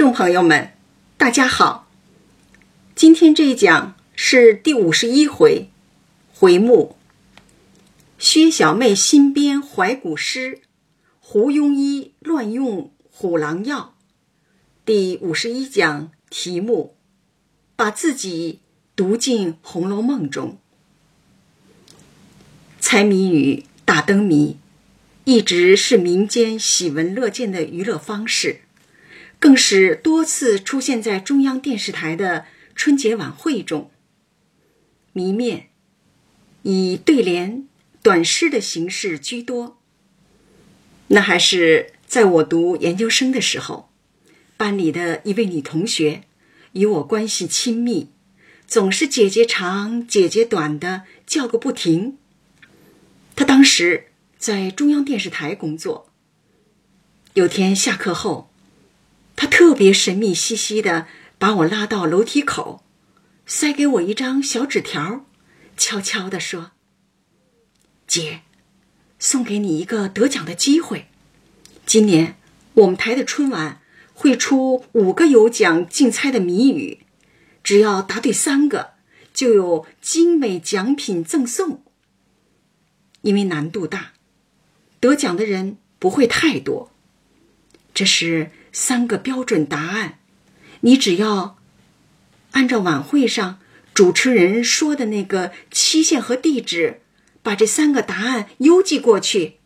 [0.00, 0.72] 众朋友们，
[1.18, 1.86] 大家好。
[2.94, 5.68] 今天这一讲是第五十一回，
[6.32, 6.96] 回目：
[8.18, 10.62] 薛小妹新编怀古诗，
[11.20, 13.94] 胡庸医乱用虎狼药。
[14.86, 16.96] 第五十一讲题目：
[17.76, 18.60] 把自己
[18.96, 20.56] 读进《红楼梦》中。
[22.80, 24.56] 猜谜语、打灯谜，
[25.24, 28.62] 一直是民间喜闻乐见的娱乐方式。
[29.40, 32.44] 更是多次出现在中央电视台的
[32.74, 33.90] 春节晚会中。
[35.14, 35.70] 谜面
[36.62, 37.66] 以对联、
[38.02, 39.78] 短诗的形式居多。
[41.08, 43.90] 那还是在我读研究生的时候，
[44.58, 46.24] 班里的一位女同学
[46.72, 48.10] 与我关系亲密，
[48.66, 52.18] 总是姐姐长、姐姐短的叫个不停。
[53.34, 56.12] 她当时在中央电视台工作。
[57.32, 58.49] 有天下课后。
[59.40, 61.06] 他特别神秘兮兮的
[61.38, 62.84] 把我拉到楼梯口，
[63.46, 65.24] 塞给我一张小纸条，
[65.78, 66.72] 悄悄地说
[68.06, 68.42] ：“姐，
[69.18, 71.06] 送给你一个得奖的机会。
[71.86, 72.36] 今年
[72.74, 73.80] 我们台的春晚
[74.12, 77.06] 会出五个有奖竞猜的谜语，
[77.64, 78.90] 只要答对三个，
[79.32, 81.82] 就有精美奖品赠送。
[83.22, 84.12] 因为难度大，
[85.00, 86.90] 得奖的人不会太多。
[87.94, 90.18] 这是。”三个标准答案，
[90.80, 91.58] 你只要
[92.52, 93.58] 按照晚会上
[93.92, 97.02] 主持人说的那个期限和地址，
[97.42, 99.58] 把这三个答案邮寄过去，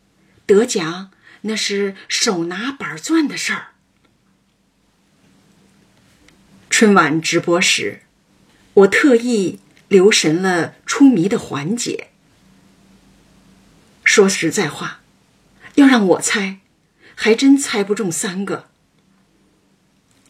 [0.45, 3.67] 得奖那是手拿板钻的事儿。
[6.69, 8.01] 春晚直播时，
[8.73, 12.09] 我特意留神了出谜的环节。
[14.03, 15.01] 说实在话，
[15.75, 16.59] 要让我猜，
[17.15, 18.69] 还真猜不中三个。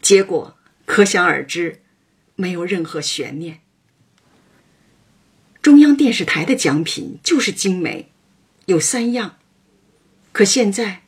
[0.06, 1.82] 结果可想而知，
[2.36, 3.62] 没有任何悬念。
[5.64, 8.12] 中央电视台的奖品就是精美，
[8.68, 9.40] 有三样，
[10.32, 11.02] 可现在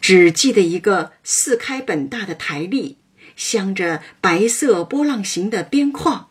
[0.00, 2.96] 只记得一个四开本大的台历，
[3.36, 6.30] 镶着白色波浪形的边框。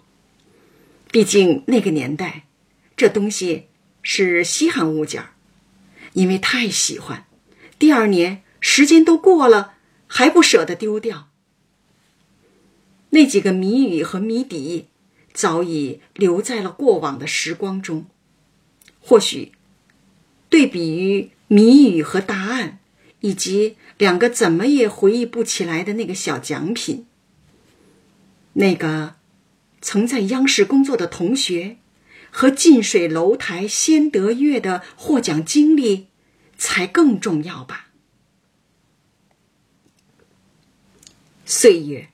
[1.12, 2.48] 毕竟那个年代，
[2.98, 3.68] 这东西
[4.02, 5.34] 是稀罕物件儿，
[6.14, 7.28] 因为太喜欢，
[7.78, 9.76] 第二年时间都过了，
[10.08, 11.29] 还不舍得丢掉。
[13.12, 14.88] 那几个谜语和谜底，
[15.34, 18.06] 早已留在了过往的时光中。
[19.00, 19.54] 或许，
[20.50, 22.80] 对比于谜语和答案，
[23.22, 27.08] 以及两个怎么也回忆不起来的那个小奖品，
[28.54, 29.16] 那个
[29.82, 31.78] 曾在央视工作的同学
[32.30, 36.08] 和近水楼台先得月的获奖经历，
[36.58, 37.88] 才更重要吧。
[41.46, 42.10] 岁月。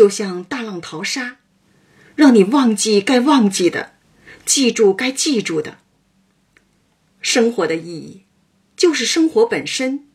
[0.00, 1.36] 就像大浪淘沙，
[2.16, 3.92] 让你忘记该忘记的，
[4.46, 5.76] 记住该记住的。
[7.20, 8.22] 生活的意义，
[8.74, 10.08] 就是生活本身，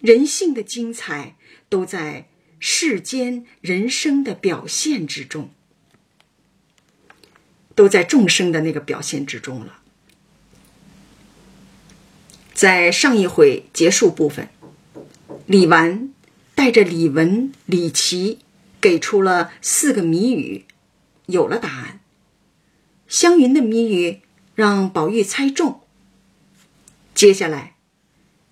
[0.00, 1.36] 人性的精彩
[1.68, 2.26] 都在
[2.58, 5.50] 世间人生的表现之中，
[7.76, 9.78] 都在众生的那个表现之中了。
[12.52, 14.48] 在上一回结束部分，
[15.46, 16.12] 李纨
[16.56, 18.40] 带着李文、李琦。
[18.82, 20.64] 给出了四个谜语，
[21.26, 22.00] 有了答案。
[23.06, 24.22] 湘云的谜语
[24.56, 25.82] 让宝玉猜中。
[27.14, 27.76] 接下来，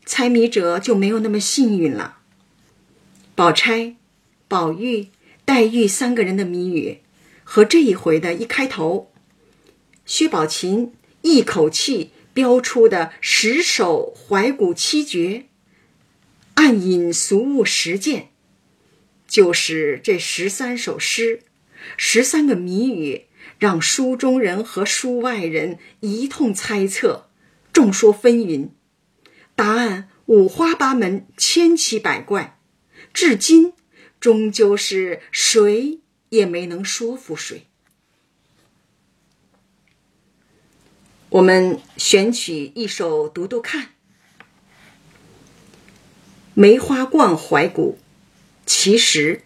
[0.07, 2.19] 猜谜者就没有那么幸运了。
[3.35, 3.97] 宝钗、
[4.47, 5.09] 宝玉、
[5.45, 7.01] 黛玉三个人的谜语
[7.43, 9.11] 和这一回的一开头，
[10.07, 10.93] 薛宝琴
[11.23, 15.47] 一口气标出的十首怀古七绝，
[16.55, 18.29] 暗引俗物实践。
[19.31, 21.45] 就是这十三首诗，
[21.97, 23.27] 十三个谜语，
[23.61, 27.31] 让书中人和书外人一通猜测，
[27.73, 28.71] 众说纷纭，
[29.55, 32.59] 答案五花八门，千奇百怪，
[33.15, 33.73] 至今
[34.19, 36.01] 终究是谁
[36.31, 37.69] 也没能说服谁。
[41.29, 43.85] 我们选取一首读读看，
[46.55, 47.97] 《梅花冠怀古》。
[48.73, 49.43] 其实，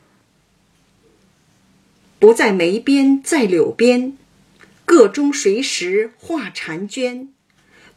[2.18, 4.18] 不在梅边，在柳边，
[4.84, 7.32] 个中谁识画婵娟？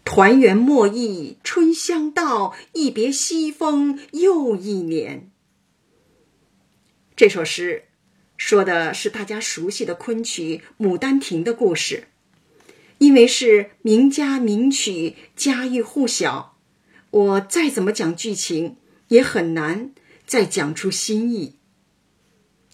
[0.06, 5.30] 团圆莫忆春香到，一别西风又一年。
[7.18, 7.84] 这首诗
[8.38, 12.08] 说的是大家熟悉的昆曲《牡丹亭》的故事，
[13.00, 16.56] 因为是名家名曲，家喻户晓，
[17.12, 18.78] 我再怎么讲剧情
[19.10, 19.92] 也很难。
[20.28, 21.56] 再讲出新意。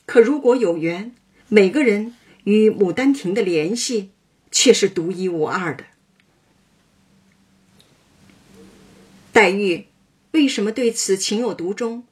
[0.05, 1.15] 可如果有缘，
[1.47, 4.11] 每个人与《牡丹亭》的联系
[4.51, 5.85] 却是独一无二的。
[9.31, 9.87] 黛玉
[10.31, 12.05] 为什么对此情有独钟？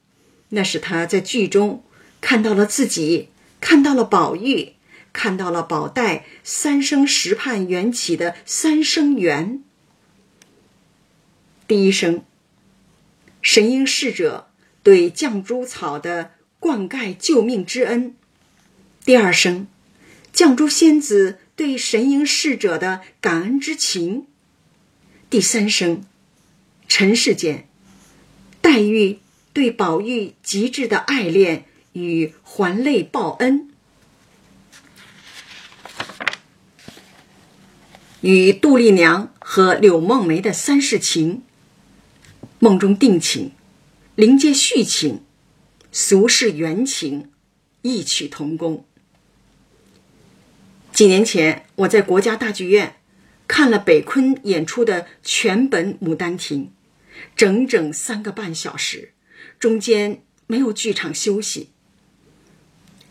[0.49, 1.83] 那是她在剧中
[2.21, 3.29] 看到了自己，
[3.59, 4.73] 看到了宝玉，
[5.11, 9.63] 看到了宝黛三生石畔缘起的三生缘。
[11.67, 12.23] 第一声，
[13.41, 14.50] 神瑛侍者
[14.83, 18.13] 对绛珠草的灌溉救命之恩；
[19.06, 19.68] 第二声，
[20.33, 24.25] 绛珠仙子对神瑛侍者的感恩之情；
[25.30, 26.04] 第三声。
[26.88, 27.69] 尘世间，
[28.60, 29.19] 黛玉
[29.54, 31.63] 对宝玉极致的爱恋
[31.94, 33.72] 与还泪报恩，
[38.19, 41.44] 与杜丽娘和柳梦梅的三世情，
[42.60, 43.54] 梦中定情，
[44.21, 45.23] 灵界续情，
[45.91, 47.31] 俗世缘情，
[47.81, 48.85] 异曲同工。
[50.94, 52.97] 几年前，我在国家大剧院
[53.47, 56.65] 看了北昆演出的全本《牡丹亭》。
[57.35, 59.13] 整整三个半小时，
[59.57, 61.71] 中间没有剧场休息。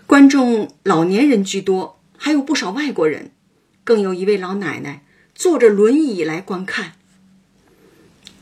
[0.06, 3.32] 观众老年人居多，还有不少外国人，
[3.82, 5.04] 更有一位老奶奶
[5.34, 6.92] 坐着轮椅来观看。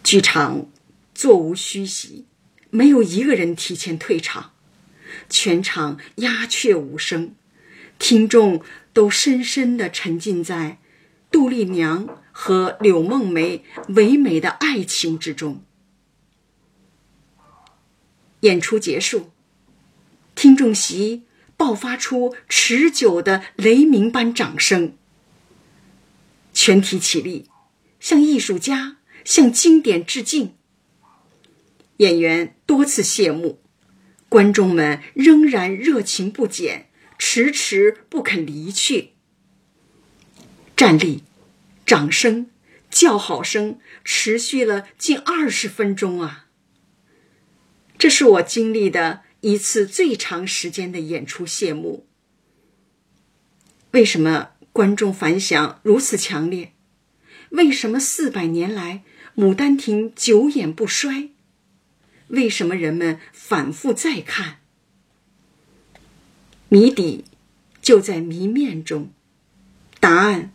[0.05, 0.67] 剧场
[1.15, 2.27] 座无虚席，
[2.71, 4.53] 没有一个人提前退场，
[5.29, 7.35] 全场鸦雀无声，
[7.99, 8.63] 听众
[8.93, 10.79] 都深深的沉浸在
[11.31, 12.23] 杜丽娘。
[12.41, 15.65] 和柳梦梅唯美的爱情之中，
[18.43, 19.33] 演出结束，
[20.37, 21.25] 听众席
[21.57, 24.97] 爆发出持久的雷鸣般掌声。
[26.55, 27.51] 全体起立，
[27.99, 30.55] 向艺术家、向经典致敬。
[31.99, 33.61] 演员多次谢幕，
[34.29, 39.11] 观众们仍然热情不减，迟迟不肯离去。
[40.77, 41.23] 站立。
[41.87, 42.51] 掌声、
[42.91, 46.49] 叫好声持续了近二十分钟啊！
[47.97, 52.07] 这是我经历的一次最长时间的演出谢幕。
[53.93, 56.75] 为什么观众反响如此强烈？
[57.53, 59.03] 为什么四百年来
[59.43, 61.31] 《牡丹亭》久演不衰？
[62.29, 64.59] 为什么人们反复再看？
[66.69, 67.25] 谜底
[67.83, 69.11] 就在谜面中，
[70.01, 70.53] 答案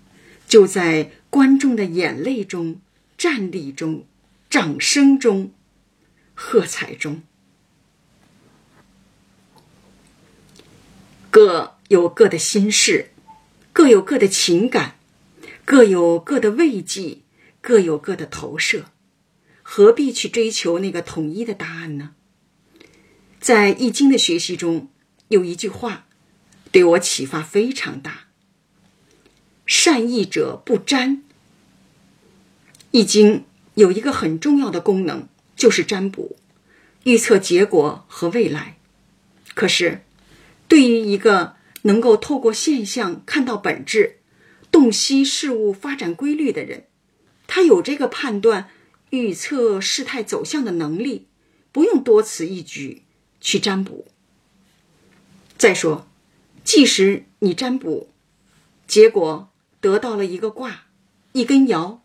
[0.48, 1.12] 就在。
[1.34, 2.80] 观众的眼泪中、
[3.18, 4.06] 站立中、
[4.52, 5.52] 掌声中、
[6.36, 7.24] 喝彩中，
[11.32, 13.10] 各有各的心事，
[13.72, 15.00] 各有各的情感，
[15.66, 17.22] 各有各的慰藉，
[17.60, 18.92] 各有各的投射，
[19.76, 22.12] 何必去追求那个统一的答案呢？
[23.40, 24.92] 在《易经》的学习中，
[25.30, 26.06] 有一句话
[26.72, 28.26] 对我启发非常大。
[29.66, 31.24] 善易者不占。
[32.92, 36.36] 易经有一个很重要的功能，就是占卜，
[37.06, 38.78] 预测结果和未来。
[39.56, 40.04] 可是，
[40.68, 44.20] 对于一个能够透过现象看到本质、
[44.70, 46.86] 洞悉事物发展规律的人，
[47.48, 48.70] 他有这个判断、
[49.14, 51.28] 预测事态走向的能力，
[51.72, 53.04] 不用多此一举
[53.40, 54.08] 去占卜。
[55.56, 56.08] 再说，
[56.64, 58.10] 即使你占卜，
[58.88, 59.50] 结果。
[59.80, 60.86] 得到了一个卦，
[61.34, 62.00] 一根爻，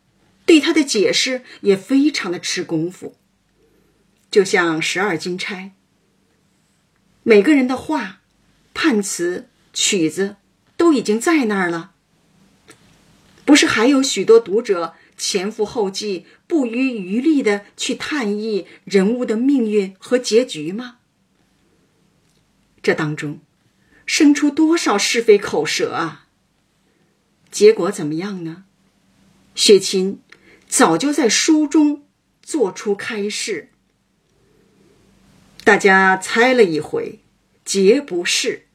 [0.44, 3.14] 对他的解释也非常的吃功夫。
[4.32, 5.74] 就像十二金钗，
[7.22, 8.20] 每个人的话、
[8.74, 10.34] 判词、曲子
[10.76, 11.92] 都已经在那儿了，
[13.44, 20.96] 不是还有许多读者前赴后继、不遗余力的去探忆人物的命运和结局吗？
[22.82, 23.40] 这当中，
[24.06, 26.26] 生出多少是非口舌啊！
[27.50, 28.64] 结果怎么样呢？
[29.54, 30.20] 雪琴
[30.66, 32.06] 早就在书中
[32.42, 33.70] 做出开示，
[35.64, 37.20] 大家猜了一回，
[37.64, 38.66] 皆不是。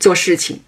[0.00, 0.62] 做事情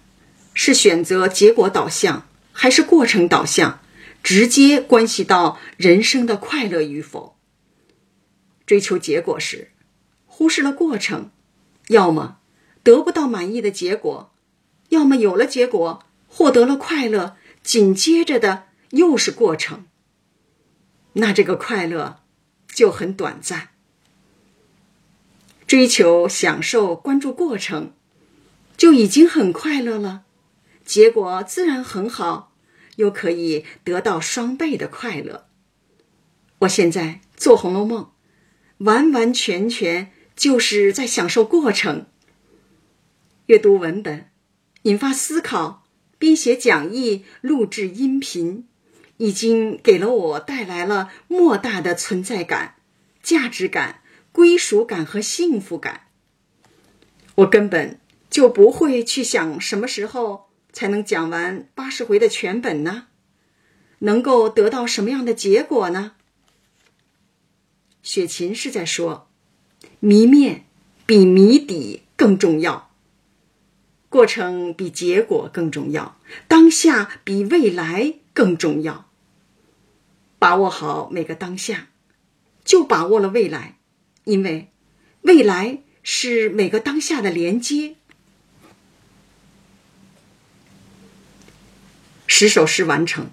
[0.53, 2.26] 是选择结果导向
[2.59, 3.81] 还是过程导向，
[4.23, 7.37] 直接关系到人生的快乐与否。
[8.65, 9.69] 追求结果时，
[10.25, 11.29] 忽视了过程，
[11.89, 12.39] 要么。
[12.81, 14.33] 得不到满意的结果，
[14.89, 19.85] 要么有了结果获得了快乐，紧接着的又是过程。
[21.13, 22.21] 那这个快乐
[22.73, 23.69] 就很短暂。
[25.67, 27.93] 追求、享受、关注过程，
[28.75, 30.23] 就已经很快乐了，
[30.87, 32.55] 结果自然很好，
[32.95, 35.49] 又可以得到双倍的快乐。
[36.59, 38.03] 我现在做《红楼梦》，
[38.85, 42.05] 完完全全就是在享受过程。
[43.47, 44.29] 阅读文本，
[44.83, 45.83] 引发思考，
[46.17, 48.65] 编写讲义，录制音频，
[49.17, 52.75] 已经给了我带来了莫大的存在感、
[53.21, 54.01] 价值感、
[54.31, 56.07] 归属感和幸福感。
[57.35, 60.46] 我根本就不会去想什么时候
[60.77, 63.07] 才能讲完八十回的全本呢？
[63.97, 66.11] 能够得到什么样的结果呢？
[68.03, 69.27] 雪琴是在说，
[69.99, 70.65] 谜面
[71.07, 72.91] 比谜底更重要，
[74.07, 79.09] 过程比结果更重要，当下比未来更重要。
[80.37, 81.87] 把握好每个当下，
[82.63, 83.79] 就把握了未来，
[84.25, 84.69] 因为
[85.21, 87.96] 未来是每个当下的连接。
[92.27, 93.31] 十首诗完成，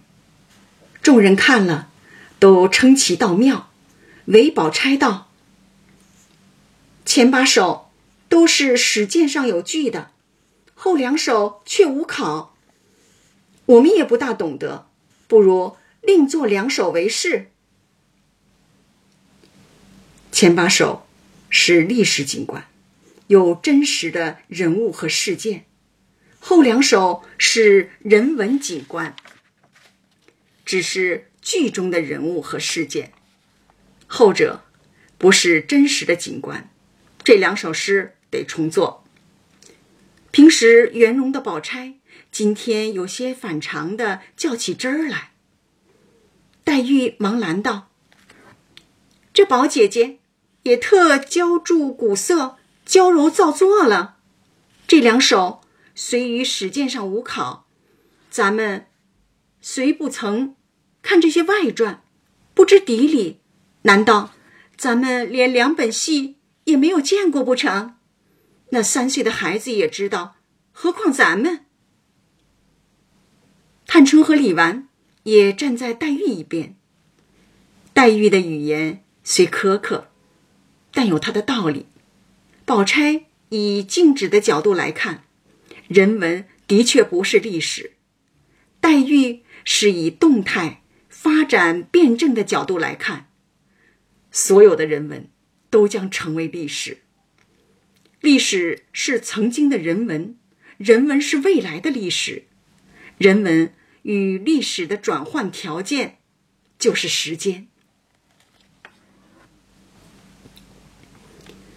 [1.02, 1.90] 众人看了，
[2.38, 3.70] 都称其道妙。
[4.26, 5.30] 韦宝钗道
[7.04, 7.90] ：“前八首
[8.30, 10.12] 都是史鉴上有据的，
[10.74, 12.56] 后两首却无考。
[13.66, 14.86] 我们也不大懂得，
[15.26, 17.50] 不如另作两首为是。
[20.32, 21.06] 前八首
[21.50, 22.66] 是历史景观，
[23.26, 25.60] 有真实的人物和事件；
[26.46, 29.16] 后两首是人文景观，
[30.66, 33.14] 只是剧中的人物和事件。”
[34.06, 34.62] 后者
[35.16, 36.68] 不是真实的景观，
[37.24, 39.04] 这两首诗得重做。
[40.30, 41.94] 平时圆融的宝钗，
[42.30, 45.32] 今天有些反常的较起真儿来。
[46.62, 47.88] 黛玉忙拦道
[49.32, 50.18] ：“这宝姐姐
[50.64, 54.18] 也特浇筑古色，娇柔造作了。
[54.86, 55.62] 这两首
[55.94, 57.66] 虽于史鉴上无考，
[58.30, 58.86] 咱们
[59.60, 60.56] 虽不曾
[61.02, 62.02] 看这些外传，
[62.54, 63.40] 不知底里。”
[63.86, 64.32] 难道
[64.78, 67.96] 咱们连两本戏也没有见过不成？
[68.70, 70.36] 那三岁的孩子也知道，
[70.72, 71.66] 何况咱们？
[73.86, 74.88] 探春和李纨
[75.24, 76.76] 也站在黛玉一边。
[77.92, 80.08] 黛玉的语言虽苛刻，
[80.90, 81.86] 但有她的道理。
[82.64, 85.23] 宝钗以静止的角度来看，
[85.94, 87.90] 人文的确不是历史；
[88.80, 93.30] 黛玉是以动态发展辩证的角度来看。
[94.32, 95.30] 所有的人文
[95.70, 97.02] 都将成为历史。
[98.20, 100.36] 历史是曾经的人文，
[100.78, 102.46] 人文是未来的历史。
[103.16, 103.72] 人文
[104.02, 106.18] 与历史的转换条件
[106.76, 107.68] 就是时间。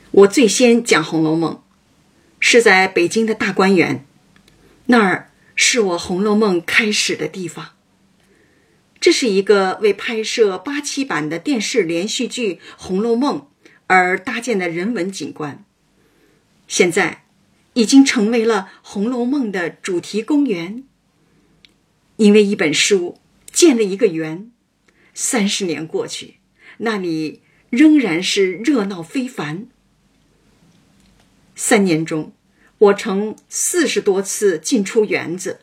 [0.09, 1.53] 我最先讲《红楼梦》，
[2.39, 4.06] 是在北京的大观园，
[4.87, 7.75] 那儿是我《红楼梦》开始的地方。
[8.99, 13.47] 这是一个为拍摄八七版的电视连续剧《红楼梦》
[13.85, 15.63] 而搭建的人文景观，
[16.67, 17.23] 现在
[17.73, 20.83] 已经成为了《红楼梦》的主题公园。
[22.15, 23.19] 因为一本书
[23.51, 24.51] 建了一个园，
[25.13, 26.37] 三十年过去，
[26.77, 29.67] 那里仍然是热闹非凡。
[31.55, 32.33] 三年中，
[32.77, 35.61] 我曾四十多次进出园子，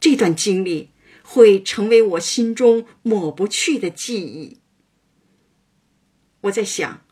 [0.00, 0.90] 这段经历。
[1.22, 4.58] 会成为我心中抹不去的记忆。
[6.40, 7.04] 我在想，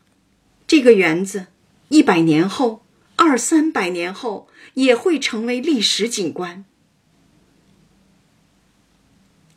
[0.67, 1.47] 这个园子
[1.87, 2.83] 一百年后、
[3.15, 6.65] 二三百年后也会成为历史景观。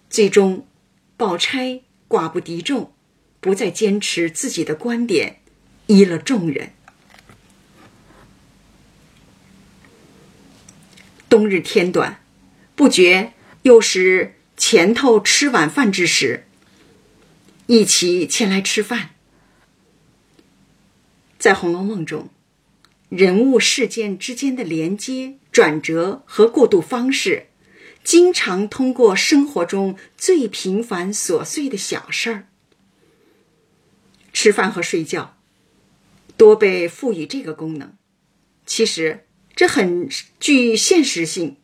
[0.08, 0.64] 最终，
[1.16, 2.92] 宝钗寡不敌众，
[3.40, 5.40] 不再坚持自己的观点，
[5.88, 6.72] 依了众人。
[11.32, 12.22] 冬日天短，
[12.76, 14.34] 不觉又是。
[14.54, 16.44] 前头吃晚饭之时，
[17.66, 19.14] 一起前来吃饭。
[21.38, 22.28] 在《红楼梦》中，
[23.08, 27.46] 人物事件之间的连接、转折和过渡方式，
[28.04, 32.46] 经常通过生活中最平凡琐碎的小事儿，
[34.34, 35.38] 吃饭和睡觉，
[36.36, 37.96] 多被赋予这个功能。
[38.66, 39.24] 其实
[39.62, 40.08] 这很
[40.40, 41.56] 具现实性，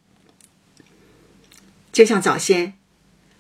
[1.90, 2.75] 就像早先。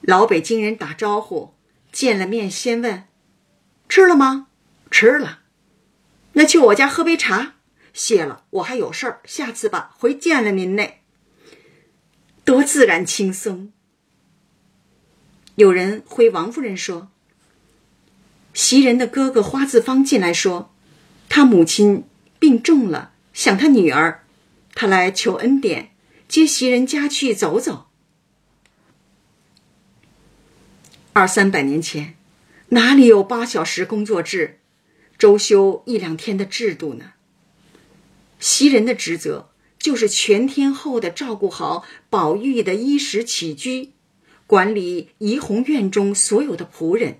[0.00, 1.54] 老北京人打招呼，
[1.92, 3.04] 见了面先问
[3.88, 4.48] ：“吃了吗
[4.90, 5.42] ？”“吃了。
[6.34, 7.54] ”“那去我家喝杯茶。
[7.94, 9.94] ”“谢了，我还有事儿，下次吧。
[9.96, 11.02] ”“回见了您嘞。”
[12.44, 13.72] 多自然轻松。
[15.54, 17.12] 有人回王夫人说
[18.52, 20.74] ：“袭人的哥哥花自芳进来说，
[21.28, 22.02] 他母亲
[22.40, 24.24] 病重了，想他女儿，
[24.80, 25.90] 他来求恩典，
[26.28, 27.88] 接袭人家去走走。”
[31.12, 32.14] 二三百年前，
[32.68, 34.60] 哪里有八小时工作制？
[35.18, 37.14] 周休一两天的制度呢？
[38.38, 43.94] 袭人的职责就是全天候的照顾好宝玉的衣食起居，
[44.46, 47.18] 管理怡红院中所有的仆人。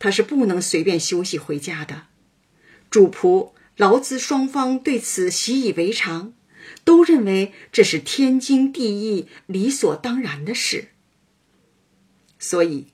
[0.00, 2.06] 他是不能随便休息回家的。
[2.90, 6.32] 主仆劳资双方对此习以为常，
[6.90, 10.88] 都认为这是天经地义、理所当然的事。
[12.36, 12.88] 所以，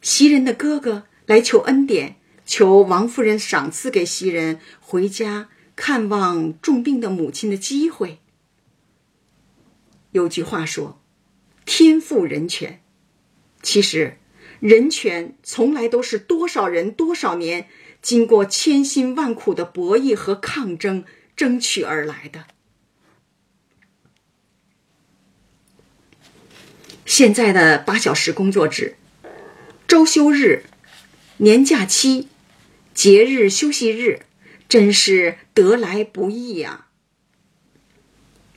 [0.00, 2.16] 袭人的哥哥来求恩典。
[2.46, 8.20] 求王夫人赏赐给袭人回家看望重病的母亲的机会。
[10.12, 11.02] 有句话说
[11.66, 12.80] ：“天赋人权。”
[13.60, 14.16] 其实，
[14.60, 17.68] 人权从来都是多少人多少年
[18.00, 21.04] 经过千辛万苦的博弈和抗争
[21.36, 22.46] 争取而来的。
[27.14, 28.96] 现在的八小时工作制、
[29.86, 30.64] 周休日、
[31.36, 32.28] 年假期。
[32.94, 34.22] 节日休息日，
[34.66, 36.86] 真是得来不易呀。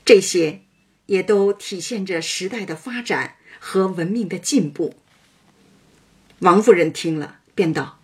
[0.06, 0.62] 这些
[1.08, 4.96] 也都体现着时代的发展和文明的进步。
[6.40, 8.00] 王夫人听了，便道：“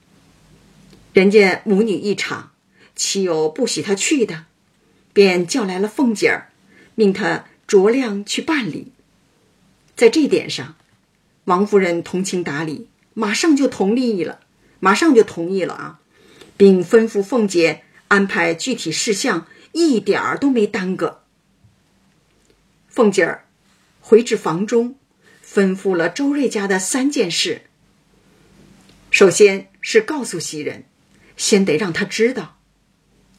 [1.13, 2.51] 人家母女一场，
[2.93, 4.47] 岂有不许她去的？”
[5.13, 6.51] 便叫来了凤姐儿，
[6.95, 8.91] 命她酌量去办理。
[10.01, 10.77] 在这点上，
[11.43, 14.39] 王夫人通情达理，马上就同意了，
[14.79, 15.99] 马上就同意了啊。
[16.57, 21.21] 并吩咐凤姐安排具体事项，一点儿都没耽搁。
[22.89, 23.45] 凤姐儿
[23.99, 24.95] 回至房中，
[25.45, 27.61] 吩咐了周瑞家的三件事。
[29.11, 30.85] 首先是告诉袭人，
[31.37, 32.57] 先得让他知道；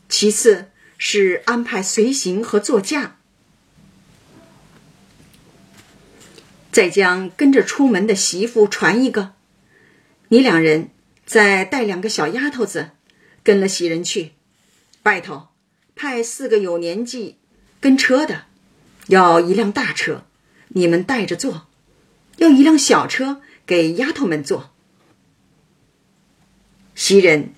[0.09, 3.17] 其次是安排随行和座驾，
[6.73, 9.35] 再将跟着出门的媳妇传一个。
[10.29, 10.89] 你两人
[11.25, 12.91] 再带两个小丫头子。
[13.45, 14.35] 跟了袭人去，
[15.03, 15.49] 外头
[15.97, 17.39] 派四个有年纪
[17.81, 18.45] 跟车的，
[19.09, 20.25] 要一辆大车，
[20.69, 21.67] 你们带着坐；
[22.37, 24.73] 要一辆小车给丫头们坐。
[26.95, 27.53] 袭人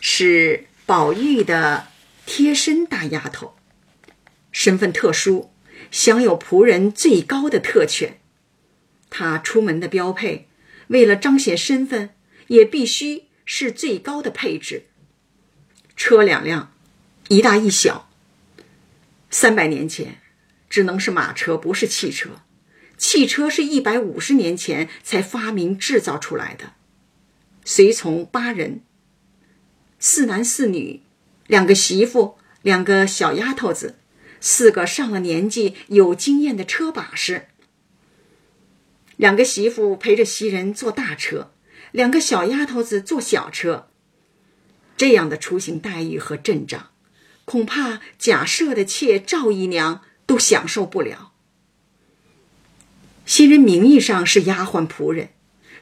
[0.00, 1.86] 是宝玉的
[2.26, 3.54] 贴身大丫头，
[4.50, 5.52] 身份特殊，
[5.92, 8.17] 享有仆人最高的特权。
[9.10, 10.48] 他出门的标配，
[10.88, 12.10] 为了彰显身份，
[12.48, 14.86] 也必须是最高的配置。
[15.96, 16.72] 车两辆，
[17.28, 18.10] 一大一小。
[19.30, 20.20] 三百年前，
[20.70, 22.42] 只能是马车，不是汽车。
[22.96, 26.72] 汽车是一百五十年前才发明制造出来的。
[27.64, 28.80] 随从八人，
[29.98, 31.02] 四男四女，
[31.46, 33.96] 两个媳妇，两个小丫头子，
[34.40, 37.47] 四个上了年纪、有经验的车把式。
[39.18, 41.50] 两个媳妇陪着袭人坐大车，
[41.90, 43.88] 两个小丫头子坐小车。
[44.96, 46.90] 这样的出行待遇和阵仗，
[47.44, 51.32] 恐怕贾赦的妾赵姨娘都享受不了。
[53.26, 55.30] 袭人名义上是丫鬟仆人，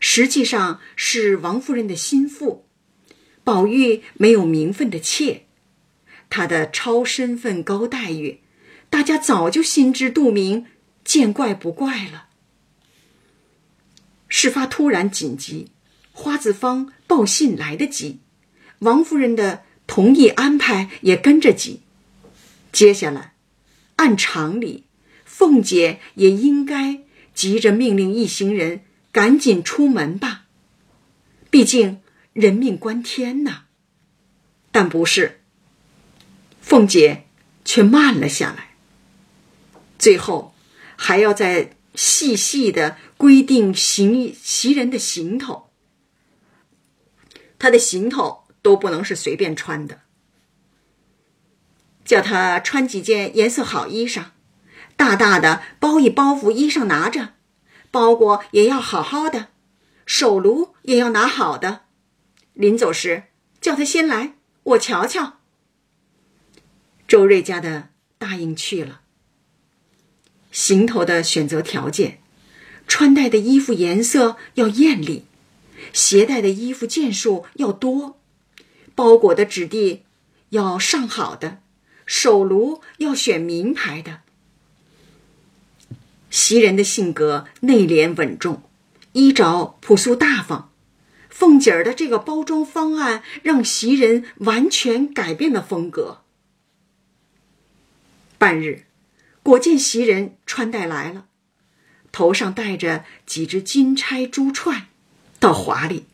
[0.00, 2.66] 实际上是王夫人的心腹。
[3.44, 5.44] 宝玉没有名分的妾，
[6.30, 8.40] 他的超身份高待遇，
[8.88, 10.66] 大家早就心知肚明，
[11.04, 12.25] 见怪不怪了。
[14.28, 15.70] 事发突然紧急，
[16.12, 18.20] 花子方报信来得及。
[18.80, 21.82] 王夫人的同意安排也跟着急。
[22.72, 23.34] 接下来，
[23.96, 24.84] 按常理，
[25.24, 27.00] 凤姐也应该
[27.34, 30.44] 急着命令一行人赶紧出门吧。
[31.48, 32.00] 毕竟
[32.32, 33.62] 人命关天呐。
[34.70, 35.40] 但不是，
[36.60, 37.24] 凤姐
[37.64, 38.74] 却慢了下来。
[39.98, 40.54] 最后，
[40.96, 45.70] 还要在细细的规定行袭人的行头。
[47.58, 48.44] 他的行头。
[48.66, 50.00] 都不能是随便穿的，
[52.04, 54.24] 叫他穿几件颜色好衣裳，
[54.96, 57.34] 大大的包一包袱衣裳拿着，
[57.92, 59.50] 包裹也要好好的，
[60.04, 61.82] 手炉也要拿好的。
[62.54, 63.26] 临走时
[63.60, 65.34] 叫他先来，我瞧瞧。
[67.06, 69.02] 周瑞家的答应去了。
[70.56, 72.18] 行头的选择条件，
[72.88, 75.26] 穿戴的衣服颜色要艳丽，
[75.92, 78.18] 携带的衣服件数要多。
[78.94, 80.04] 包裹的质地
[80.48, 81.60] 要上好的，
[82.06, 84.22] 手炉要选名牌的。
[86.30, 88.62] 袭人的性格内敛稳重，
[89.12, 90.72] 衣着朴素大方。
[91.28, 96.22] 凤姐儿的这个包装方案让袭人完全改变了风格。
[98.38, 98.85] 半日，
[99.46, 101.26] 果见袭人穿戴来了，
[102.10, 104.88] 头上戴着几只金钗珠串，
[105.38, 106.06] 倒华丽。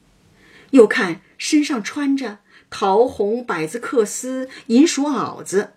[0.73, 1.23] 又看。
[1.39, 2.39] 身上穿着
[2.71, 5.73] 桃红百子缂丝银鼠袄子，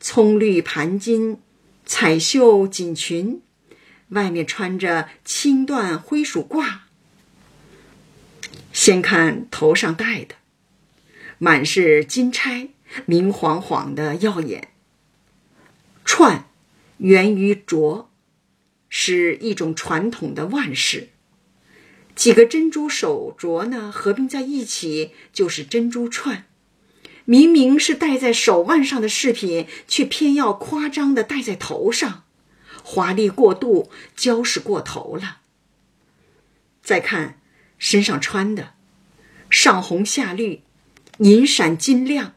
[0.00, 1.42] 葱绿盘金
[1.84, 3.42] 彩绣锦裙，
[4.08, 6.78] 外面穿着青缎灰鼠褂。
[8.72, 10.36] 先看头上戴的，
[11.36, 12.68] 满是金钗，
[13.04, 14.68] 明晃晃的耀眼。
[16.06, 16.48] 串
[17.02, 18.06] 源于镯，
[18.88, 21.08] 是一种传统的腕饰。
[22.14, 26.46] 几个珍珠手镯呢，合并在一起就是珍珠串。
[27.24, 32.22] 明明是戴在手腕上的饰品，却偏要夸张的戴在头上，
[32.84, 35.38] 华丽过度，娇饰过头了。
[36.82, 37.40] 再看
[37.78, 38.74] 身上穿的，
[39.50, 40.62] 上红下绿，
[41.18, 42.36] 银闪金亮，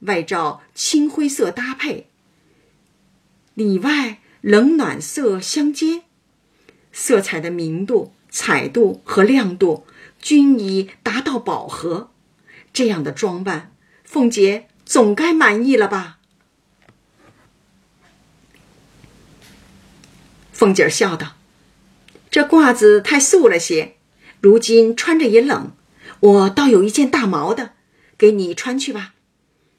[0.00, 2.09] 外罩青灰色搭配，
[3.60, 6.04] 里外冷暖色相接，
[6.90, 8.14] 色彩的明度。
[8.32, 9.84] 彩度和亮度
[10.20, 12.12] 均已达到饱和，
[12.72, 13.72] 这样的装扮，
[14.04, 16.20] 凤姐总该满意了吧？
[20.52, 21.34] 凤姐笑道
[22.30, 23.96] ：“这褂子太素了些，
[24.40, 25.72] 如今穿着也冷，
[26.20, 27.72] 我倒有一件大毛的，
[28.16, 29.14] 给你穿去吧。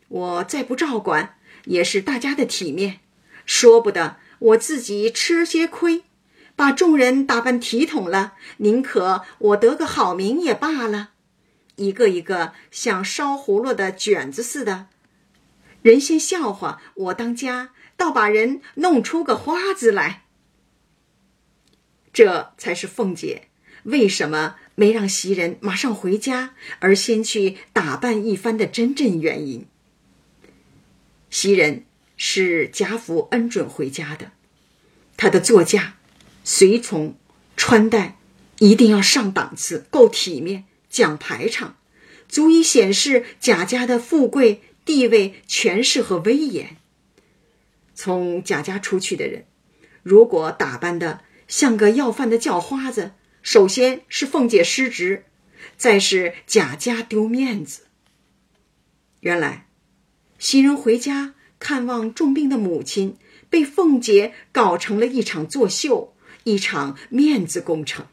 [0.10, 3.00] 我再不照管，也是大家的体面，
[3.46, 6.04] 说不得我自己吃些亏。”
[6.54, 11.12] 把众人打扮体统了，宁可我得个好名也罢了。
[11.78, 14.88] 一个一个像烧葫芦的卷子似的，
[15.82, 20.26] 人先笑话我当家，倒把人弄出个花子来。
[22.14, 23.48] 这才是凤姐
[23.84, 29.66] 为什么没让袭人马上回家，而先去打扮一番的真正原因。
[31.32, 31.86] 袭人
[32.24, 34.32] 是贾府恩准回家的，
[35.18, 35.96] 他的座驾。
[36.44, 37.18] 随从
[37.58, 38.20] 穿戴
[38.60, 41.78] 一定要上档次，够体面，讲排场，
[42.28, 46.78] 足以显示贾家的富贵地位、权势和威严。
[47.96, 49.48] 从贾家出去的人，
[50.04, 55.26] 如果打扮的像个要饭的叫花子，首先是凤姐失职，
[55.76, 57.88] 再是贾家丢面子。
[59.22, 59.68] 原来，
[60.38, 63.16] 袭人回家看望重病的母亲，
[63.50, 66.14] 被凤姐搞成了一场作秀。
[66.44, 68.08] 一场面子工程。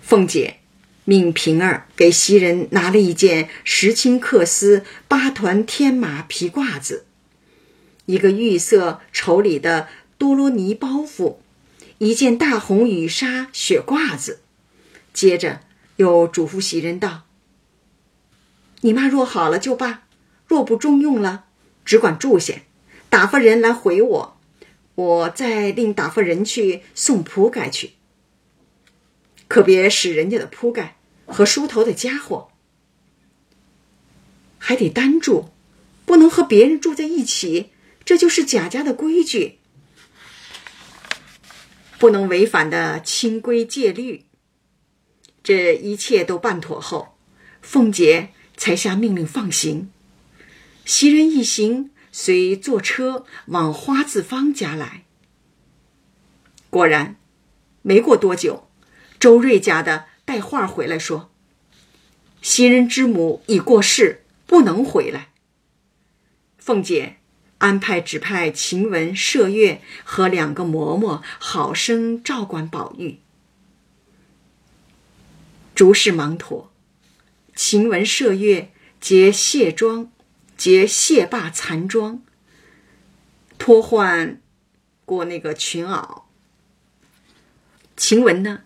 [0.00, 0.60] 凤姐
[1.04, 7.04] 命平儿给袭人拿了一件石青缂丝八团天马皮褂子，
[8.06, 11.36] 一个玉色绸里的多罗尼包袱，
[11.98, 14.40] 一件大红羽纱雪褂子。
[15.12, 15.60] 接着
[15.96, 17.24] 又嘱咐袭人道
[18.80, 20.04] ：“你妈若好了就罢，
[20.46, 21.46] 若不中用了，
[21.84, 22.54] 只管住下。”
[23.10, 24.38] 打发人来回我，
[24.94, 27.92] 我再另打发人去送铺盖去。
[29.48, 32.50] 可别使人家的铺盖和梳头的家伙，
[34.58, 35.48] 还得单住，
[36.04, 37.70] 不能和别人住在一起。
[38.04, 39.58] 这就是贾家的规矩，
[41.98, 44.26] 不能违反的清规戒律。
[45.42, 47.16] 这一切都办妥后，
[47.62, 49.88] 凤姐才下命令放行。
[50.84, 51.90] 袭人一行。
[52.10, 55.04] 随坐车往花字坊家来。
[56.68, 57.16] 果然，
[57.82, 58.68] 没过多久，
[59.20, 61.30] 周瑞家的带话回来说
[62.42, 65.28] ：“袭人之母已过世，不能回来。”
[66.58, 67.18] 凤姐
[67.58, 73.20] 安排指派晴雯、麝月和两个嬷嬷好生照管宝玉。
[75.74, 76.72] 诸事忙妥，
[77.58, 80.12] 晴雯、麝月结卸妆。
[80.56, 82.20] 结卸罢残妆，
[83.58, 84.40] 脱换
[85.04, 86.22] 过那个裙袄。
[87.96, 88.62] 晴雯呢，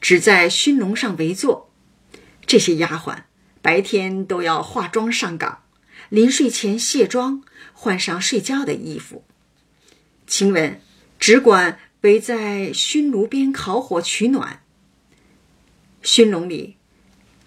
[0.00, 1.72] 只在熏笼上围坐。
[2.46, 3.24] 这些丫鬟
[3.60, 5.64] 白天都要化妆上岗，
[6.08, 9.24] 临睡前卸妆，换上睡觉的衣服。
[10.28, 10.80] 晴雯
[11.18, 14.62] 只管围在熏炉边烤火取暖。
[16.02, 16.76] 熏笼里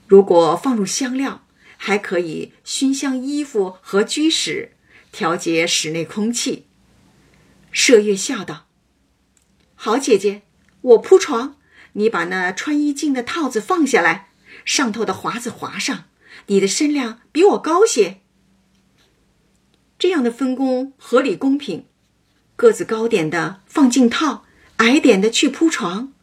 [0.07, 1.41] 如果放入香料。
[1.77, 4.71] 还可以熏香衣服和居室，
[5.11, 6.65] 调节室内空气。
[7.71, 8.65] 麝月笑道
[9.75, 10.43] ：“好姐姐，
[10.81, 11.57] 我铺床，
[11.91, 14.29] 你把那穿衣镜的套子放下来，
[14.63, 16.05] 上头的华子划上。
[16.47, 18.21] 你的身量比我高些，
[19.99, 21.85] 这样的分工合理公平。
[22.55, 24.45] 个子高点的放镜套，
[24.77, 26.13] 矮点的去铺床。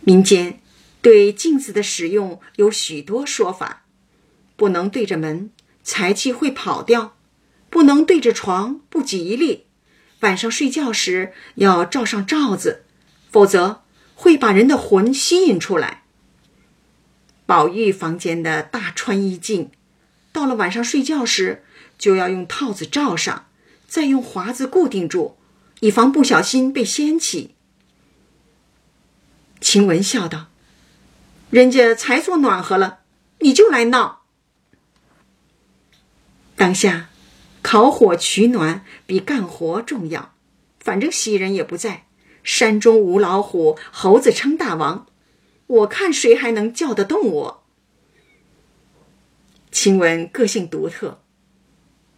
[0.00, 0.60] 民间
[1.02, 3.84] 对镜子的使用有许多说法。”
[4.56, 5.50] 不能对着门，
[5.82, 7.16] 财气会跑掉；
[7.68, 9.66] 不能对着床，不吉利。
[10.20, 12.84] 晚上睡觉时要罩上罩子，
[13.28, 13.82] 否则
[14.14, 16.04] 会把人的魂吸引出来。
[17.44, 19.72] 宝玉房间的大穿衣镜，
[20.30, 21.64] 到了晚上睡觉时，
[21.98, 23.46] 就要用套子罩上，
[23.88, 25.36] 再用华子固定住，
[25.80, 27.56] 以防不小心被掀起。
[29.60, 30.50] 晴雯笑道
[31.52, 33.00] ：“人家才做暖和了，
[33.40, 34.22] 你就来闹。”
[36.56, 37.10] 当下，
[37.60, 40.32] 烤火取暖比干活重要。
[40.80, 42.06] 反正袭人也不在，
[42.42, 45.06] 山中无老虎，猴子称大王。
[45.66, 47.64] 我看谁还能叫得动我？
[49.70, 51.20] 晴雯个性独特，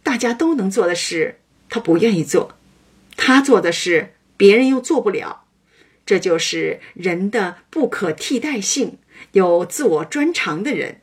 [0.01, 2.53] 大家都能做的事，她不愿意做；
[3.17, 5.43] 她做的事，别人又做不了。
[6.05, 8.99] 这就是人的不可替代性，
[9.35, 11.01] 有自我专长的人。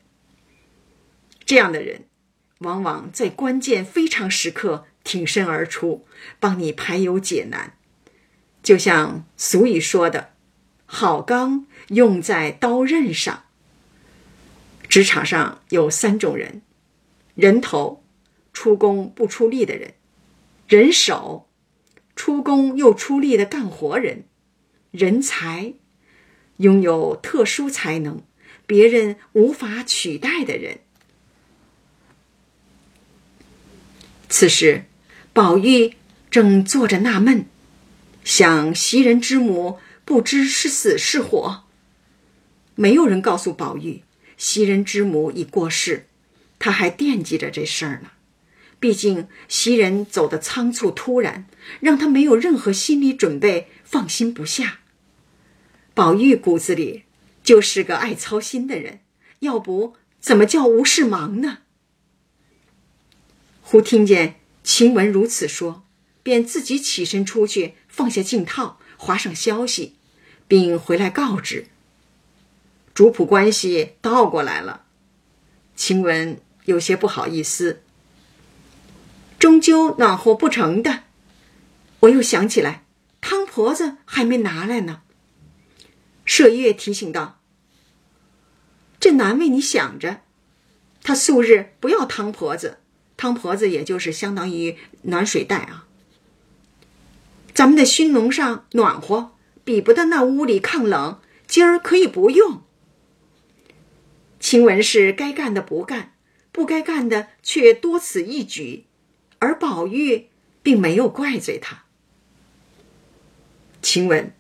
[1.45, 2.07] 这样的人，
[2.61, 6.07] 往往在关键非常时刻挺身而出，
[6.41, 7.77] 帮你排忧解难。
[8.63, 10.31] 就像俗语说的
[10.87, 13.45] ：“好钢。”用在刀刃上。
[14.89, 16.63] 职场上有三种人：
[17.35, 18.03] 人头，
[18.55, 19.91] 出工不出力的人；
[20.67, 21.51] 人手，
[22.17, 24.23] 出工又出力的干活人；
[24.91, 25.75] 人才，
[26.59, 28.23] 拥有特殊才能，
[28.67, 30.81] 别人无法取代的人。
[34.29, 34.85] 此时，
[35.33, 35.95] 宝玉
[36.31, 37.47] 正坐着纳闷，
[38.25, 41.65] 想袭人之母不知是死是活。
[42.75, 44.03] 没有人告诉宝玉，
[44.39, 46.07] 袭人之母已过世，
[46.59, 48.11] 他还惦记着这事儿呢。
[48.81, 51.47] 毕竟袭人走得仓促突然，
[51.81, 54.81] 让他没有任何心理准备，放心不下。
[55.95, 57.05] 宝玉骨子里
[57.43, 59.01] 就是个爱操心的人，
[59.41, 61.59] 要不怎么叫无事忙呢？
[63.63, 65.85] 忽听见晴雯如此说，
[66.23, 69.97] 便自己起身出去，放下镜套，划上消息，
[70.49, 71.67] 并回来告知。
[72.95, 74.85] 主仆关系倒过来了，
[75.75, 77.83] 晴雯有些不好意思。
[79.39, 81.05] 终究暖和不成的，
[82.01, 82.85] 我又想起来，
[83.21, 85.03] 汤婆子还没拿来呢。
[86.35, 87.43] 麝月提醒道
[88.99, 90.23] ：“这难为你想着，
[91.03, 92.79] 他素日不要汤婆子，
[93.19, 95.87] 汤婆子也就是相当于暖水袋啊。
[97.53, 102.63] 咱们的熏笼上暖和，比不得那屋里抗冷，今儿可以不用。”
[104.41, 106.15] 晴雯是该干的不干，
[106.51, 108.87] 不该干的却多此一举，
[109.39, 110.29] 而宝玉
[110.63, 111.85] 并没有怪罪他。
[113.83, 114.33] 晴雯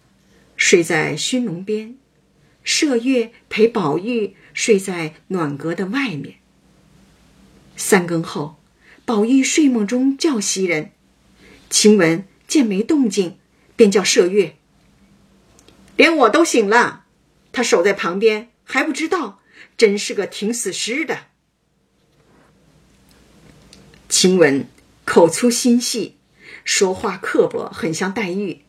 [0.64, 1.96] 睡在熏笼边，
[2.64, 6.36] 麝月陪宝玉睡在暖阁的外面。
[7.76, 8.60] 三更后，
[9.04, 10.92] 宝玉睡梦中叫袭人，
[11.68, 13.38] 晴雯见没动静，
[13.74, 14.54] 便叫麝月。
[15.96, 17.06] 连我都醒了，
[17.50, 19.40] 他守在旁边还不知道。
[19.76, 21.26] 真是个挺死尸的。
[24.08, 24.68] 晴雯
[25.04, 26.18] 口粗心细，
[26.64, 28.62] 说话刻薄，很像黛玉。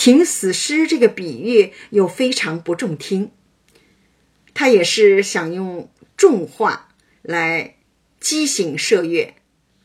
[0.00, 3.32] 挺死尸这个比喻又非常不中听。
[4.54, 7.76] 他也是想用重话来
[8.18, 9.34] 激醒麝月，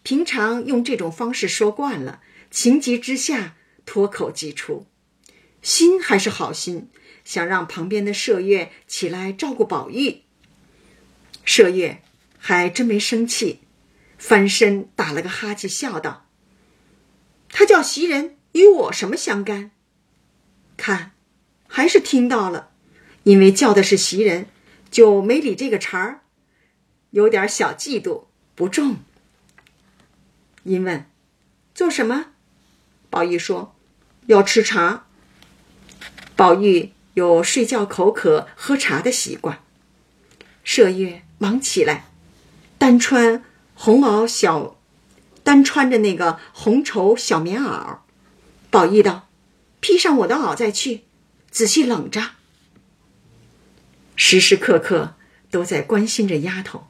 [0.03, 4.87] 平常用这种方式说惯了，情急之下脱口即出。
[5.61, 6.87] 心还是好心，
[7.25, 10.21] 想让旁边的麝月起来照顾宝玉。
[11.45, 12.01] 麝月
[12.37, 13.59] 还真没生气，
[14.17, 16.29] 翻身打了个哈欠，笑道
[17.51, 19.71] ：“他叫袭人，与我什么相干？
[20.77, 21.11] 看，
[21.67, 22.69] 还是听到了，
[23.23, 24.47] 因为叫的是袭人，
[24.89, 26.21] 就没理这个茬儿，
[27.11, 28.97] 有点小嫉妒，不中。”
[30.63, 31.05] 因问
[31.75, 32.27] ：“做什么？”
[33.09, 33.75] 宝玉说
[34.27, 35.05] ：“要吃茶。”
[36.35, 39.59] 宝玉有睡觉口渴、喝茶的习惯。
[40.65, 41.21] 麝月。
[41.37, 42.05] 忙起来，
[42.77, 44.77] 单穿红袄小，
[45.43, 47.97] 单穿着那个红绸小棉袄。
[48.71, 49.27] 宝玉道
[49.85, 51.01] ：“披上我的袄再去，
[51.51, 52.31] 仔细冷着。”
[54.17, 55.13] 时时刻刻
[55.51, 56.87] 都在关心着丫头。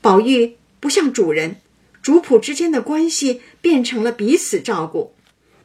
[0.00, 1.60] 宝玉不像主人，
[2.02, 5.14] 主仆之间的关系变成了彼此照顾，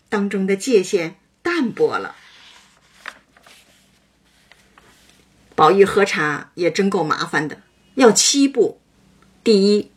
[0.08, 2.16] 当中的界限淡薄了。
[5.56, 7.64] 宝玉喝茶也真够麻烦的。
[7.96, 8.80] 要七步：
[9.44, 9.90] 第一，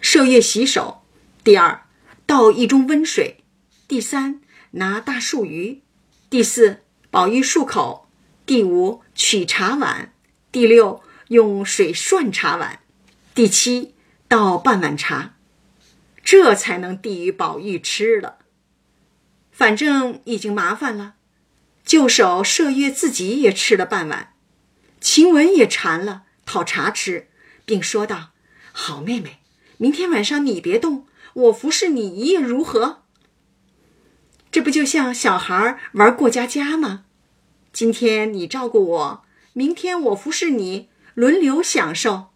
[0.00, 1.02] 麝月洗手；
[1.42, 1.82] 第二，
[2.24, 3.38] 倒一盅温水；
[3.88, 5.80] 第三，拿大树鱼；
[6.34, 6.80] 第四，
[7.12, 8.08] 宝玉漱口；
[8.44, 10.08] 第五，取茶碗；
[10.50, 12.80] 第六，用水涮茶碗；
[13.36, 13.94] 第七，
[14.26, 15.36] 倒半碗茶，
[16.24, 18.38] 这才能递与宝玉吃了。
[19.52, 21.14] 反正已经麻烦了，
[21.84, 24.34] 就手麝月自己也吃了半碗，
[25.00, 27.28] 晴雯也馋了，讨茶吃，
[27.64, 28.30] 并说道
[28.74, 29.38] ：“好妹妹，
[29.76, 33.02] 明天晚上你别动，我服侍你一夜如何？”
[34.54, 37.06] 这不就像小孩玩过家家吗？
[37.72, 42.26] 今天你照顾我，明天我服侍你，轮流享受。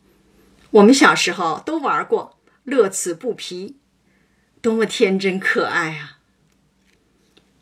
[0.70, 3.76] 我们小时候都玩过，乐此不疲，
[4.60, 6.18] 多么天真可爱啊！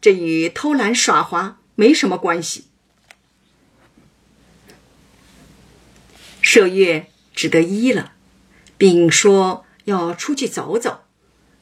[0.01, 2.69] 这与偷懒耍滑没什么关系。
[6.43, 8.15] 麝月只得依了，
[8.79, 11.03] 并说要出去走走。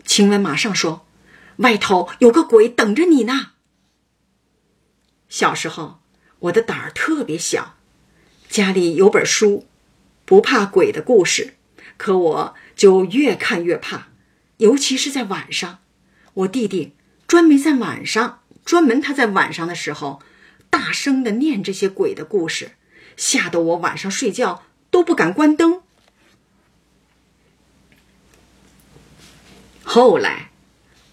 [0.04, 1.03] 晴雯马上说
[1.56, 3.52] ：“外头有个鬼等着你呢。”
[5.28, 6.00] 小时候，
[6.40, 7.76] 我的胆儿特别小，
[8.48, 9.66] 家里有本书。
[10.26, 11.54] 不怕鬼的故事，
[11.98, 14.08] 可我就越看越怕，
[14.56, 15.80] 尤其是在晚上。
[16.32, 16.94] 我弟弟
[17.26, 20.22] 专门在晚上，专门他在晚上的时候，
[20.70, 22.72] 大声的念这些鬼的故事，
[23.18, 25.82] 吓得我晚上睡觉都不敢关灯。
[29.82, 30.50] 后来，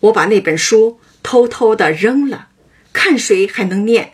[0.01, 2.49] 我把那本书偷偷的扔了，
[2.93, 4.13] 看谁还能念。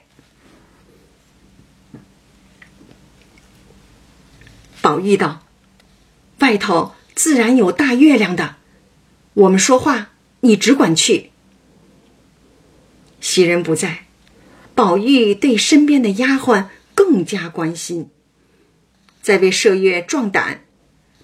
[4.81, 5.43] 宝玉道
[6.39, 8.55] ：“外头自然有大月亮的，
[9.33, 11.31] 我们说话你只管去。”
[13.19, 14.05] 袭人不在，
[14.75, 18.09] 宝玉对身边的丫鬟更加关心，
[19.21, 20.61] 在为麝月壮胆。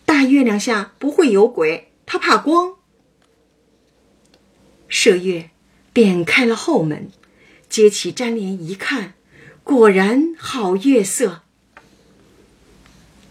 [0.05, 2.72] 大月亮下不会有鬼，他怕光。
[4.93, 5.49] 麝月
[5.91, 7.09] 便开了后门，
[7.67, 9.15] 揭起毡帘一看，
[9.63, 11.41] 果然好月色。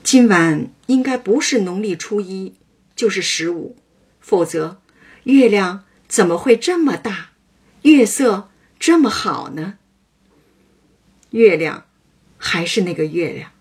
[0.03, 2.55] 今晚应该不是农历初一，
[2.97, 3.77] 就是十五，
[4.21, 4.83] 否则
[5.23, 7.31] 月亮怎么会这么大，
[7.83, 9.79] 月色这么好呢？
[11.31, 11.87] 月亮
[12.37, 13.53] 还是那个月亮，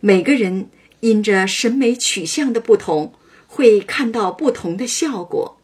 [0.00, 3.14] 每个人因着审美取向的不同，
[3.46, 5.57] 会看到不同的效果。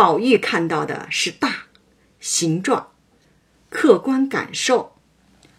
[0.00, 1.66] 宝玉看到的是大
[2.20, 2.92] 形状，
[3.68, 4.94] 客观感受；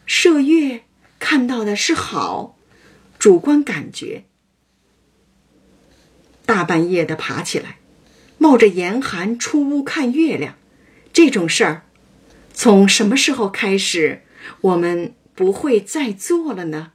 [0.07, 0.83] 麝月
[1.19, 2.57] 看到的是好。
[3.19, 4.25] 主观感觉，
[6.43, 7.77] 大半夜的爬起来，
[8.39, 10.55] 冒着严寒出屋看月亮，
[11.13, 11.83] 这种事儿，
[12.51, 14.23] 从什么时候开始，
[14.61, 16.93] 我们不会再做了呢？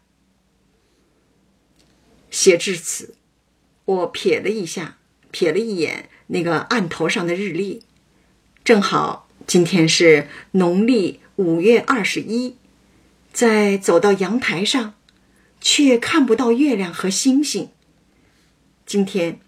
[2.28, 3.14] 写至此，
[3.84, 4.98] 我瞥了一下，
[5.32, 7.82] 瞥了一眼那个案头上的日历，
[8.64, 12.56] 正好今天是农历五月二十一，
[13.32, 14.94] 在走到阳台上。
[15.58, 17.70] 却看不到月亮和星星。
[18.84, 19.40] 今天，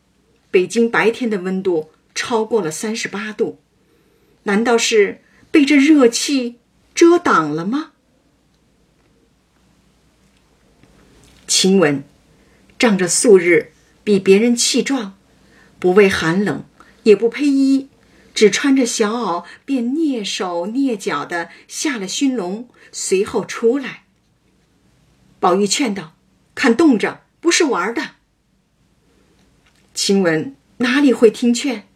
[0.50, 3.60] 北京白天的温度超过了三十八度，
[4.44, 5.20] 难道是
[5.52, 6.56] 被这热气
[6.94, 7.92] 遮挡了吗？
[11.46, 12.02] 晴雯
[12.78, 15.17] 仗着素日比别人气壮，
[15.78, 16.64] 不畏寒冷，
[17.04, 17.88] 也不披衣，
[18.34, 24.04] 只穿着小袄，便蹑手蹑脚的下了熏笼，随后出来。
[25.40, 26.14] 宝玉劝道
[26.56, 28.16] ：“看冻着，不是玩的。”
[29.94, 31.86] 晴雯哪里会听劝，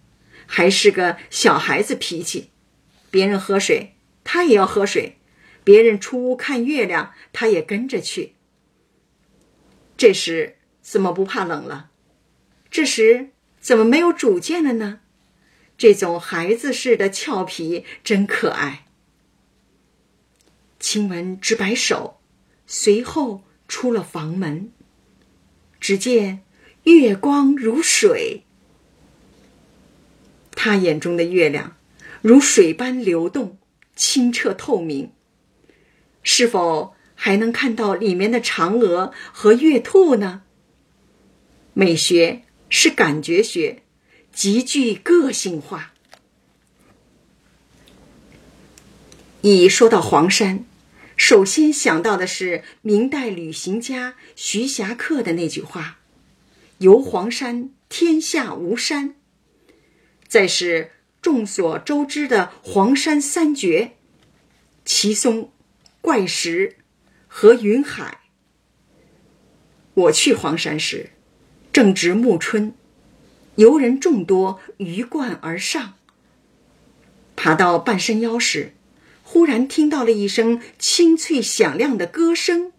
[0.46, 2.50] 还是个小孩子脾气。
[3.10, 5.16] 别人喝水，他也要喝水；
[5.64, 8.34] 别人出屋看月亮，他也跟着去。
[9.96, 11.90] 这时怎么不怕冷了？
[12.70, 13.30] 这时
[13.62, 15.00] 怎么没有主见了呢？
[15.78, 18.86] 这种孩子似的俏皮，真可爱。
[20.78, 22.18] 晴雯只摆手。
[22.66, 24.72] 随后出了房门，
[25.78, 26.42] 只见
[26.84, 28.44] 月光如水。
[30.52, 31.76] 他眼中的月亮
[32.20, 33.58] 如水般流动，
[33.94, 35.12] 清澈透明。
[36.22, 40.42] 是否还能看到里面的嫦娥和月兔呢？
[41.74, 42.42] 美学
[42.74, 43.82] 是感觉学，
[44.32, 45.92] 极具个性化。
[49.42, 50.64] 一说到黄山。
[51.14, 55.98] 首先想到的是明代旅行家徐霞客的那句话
[56.78, 59.16] ：“游黄山，天下无山。”
[60.26, 63.92] 再是众所周知的黄山三绝：
[64.86, 65.52] 奇松、
[66.00, 66.78] 怪石
[67.28, 68.22] 和云海。
[69.92, 71.10] 我去黄山时，
[71.72, 72.74] 正值暮春，
[73.56, 75.94] 游人众多，鱼贯而上。
[77.34, 78.74] 爬到半山腰时。
[79.24, 82.70] 忽然听到了一声清脆响亮的歌声，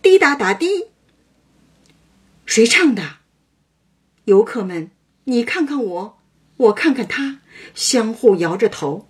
[0.00, 0.86] 滴答答滴。
[2.46, 3.16] 谁唱的？
[4.26, 4.92] 游客们，
[5.24, 6.18] 你看看我，
[6.56, 7.40] 我看看他，
[7.74, 9.08] 相互摇着头。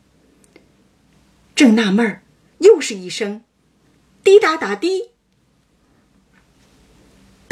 [1.55, 2.23] 正纳闷儿，
[2.61, 3.45] 又是一声
[4.25, 5.11] “滴答答滴”。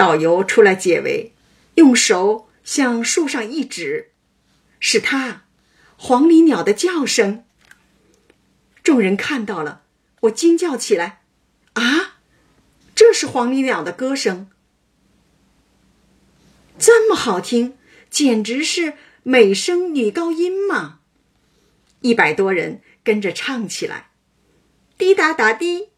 [0.01, 1.35] 导游出来解围，
[1.75, 4.13] 用手向树上一指，
[4.79, 5.45] 是他，
[5.99, 7.45] 黄鹂鸟的叫声。
[8.83, 9.83] 众人看到了，
[10.21, 11.21] 我惊叫起来
[11.77, 12.17] ：“啊，
[12.95, 14.49] 这是黄鹂鸟的歌声！
[16.79, 17.77] 这么好听，
[18.09, 21.01] 简直是美声女高音嘛！”
[22.01, 24.13] 一百多人跟着唱起来
[24.97, 25.91] ：“滴答答滴。”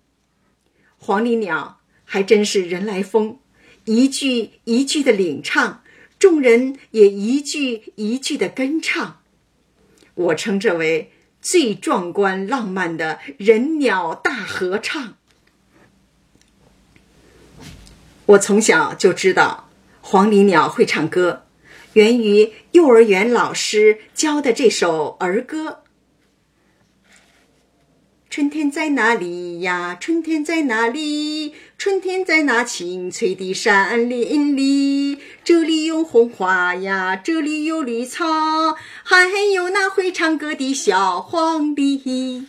[0.99, 3.39] 黄鹂鸟还真是人来疯，
[3.85, 5.83] 一句一句的领唱，
[6.19, 9.21] 众人也一句一句的跟唱。
[10.15, 11.11] 我称这为
[11.41, 15.17] 最壮观浪漫的人鸟大合唱。
[18.27, 19.69] 我从小就知道
[20.01, 21.45] 黄鹂鸟会唱歌，
[21.95, 25.81] 源于幼儿园老师教的这首儿歌。
[28.31, 29.95] 春天在哪里呀？
[30.01, 31.55] 春天在哪里？
[31.85, 35.19] 春天在那青翠的山林里。
[35.43, 38.25] 这里有红花呀，这里有绿草，
[39.03, 42.47] 还有那会唱歌的小黄鹂。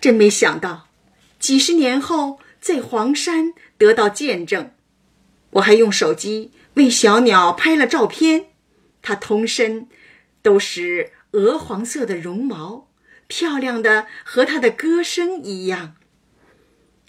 [0.00, 0.86] 真没想到，
[1.40, 4.70] 几十年后在黄山得到见证。
[5.54, 8.44] 我还用手机为小鸟拍了照片，
[9.02, 9.88] 它通身
[10.40, 12.86] 都是鹅黄色的绒毛。
[13.26, 15.96] 漂亮的和它的歌声一样，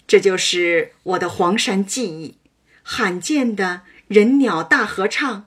[0.06, 2.36] 这就是我的黄山记忆，
[2.82, 5.46] 罕见的人鸟大合唱，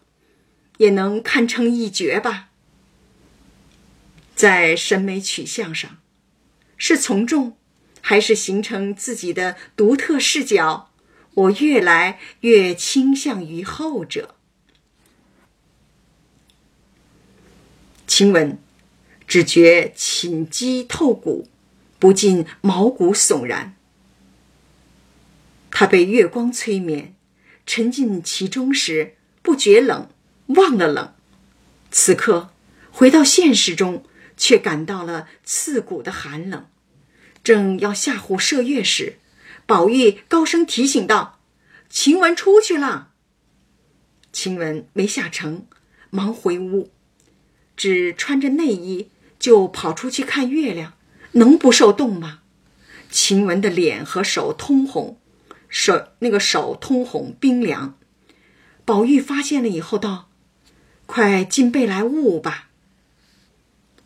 [0.78, 2.49] 也能堪称一绝吧。
[4.36, 5.97] 在审美取向上，
[6.78, 7.58] 是从众，
[8.01, 10.91] 还是形成自己的独特视角？
[11.34, 14.36] 我越来越倾向于后者。
[18.05, 18.60] 请问。
[19.28, 21.49] 只觉寝肌透骨，
[21.99, 23.76] 不禁毛骨悚然。
[25.80, 27.13] 他被月光催眠，
[27.67, 29.13] 沉浸其中时
[29.43, 30.09] 不觉冷，
[30.47, 31.13] 忘了冷。
[31.91, 32.49] 此刻
[32.89, 34.03] 回到现实中，
[34.36, 36.65] 却感到了刺骨的寒冷。
[37.43, 39.19] 正要下湖射月时，
[39.67, 41.38] 宝玉高声提醒道
[41.91, 43.09] ：“晴雯出去了。”
[44.34, 45.67] 晴雯没下城，
[46.09, 46.89] 忙回屋，
[47.75, 49.11] 只穿着内衣。
[49.38, 50.93] 就跑出去看月亮，
[51.34, 52.39] 能不受冻吗？
[53.11, 55.19] 晴雯的脸和手通红，
[55.68, 57.97] 手那个手通红冰凉。
[58.86, 60.30] 宝玉发现了以后道
[61.05, 62.70] ：“快进被来捂吧。”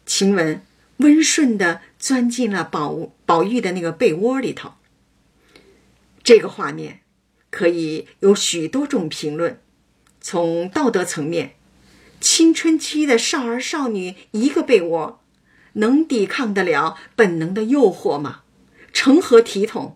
[0.06, 0.66] 晴雯
[0.98, 4.74] 温顺的钻进了宝宝玉的那个被窝里头。
[6.24, 7.02] 这个画面
[7.50, 9.60] 可以有许多种评论。
[10.20, 11.56] 从道德层面，
[12.20, 15.22] 青春期的少儿少女一个被窝。
[15.74, 18.42] 能抵抗得了本能的诱惑吗？
[18.92, 19.96] 成何体统？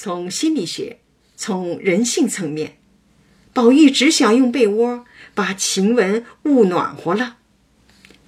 [0.00, 1.00] 从心理学，
[1.34, 2.78] 从人性层面，
[3.52, 7.38] 宝玉只想用被窝把晴雯捂暖和了，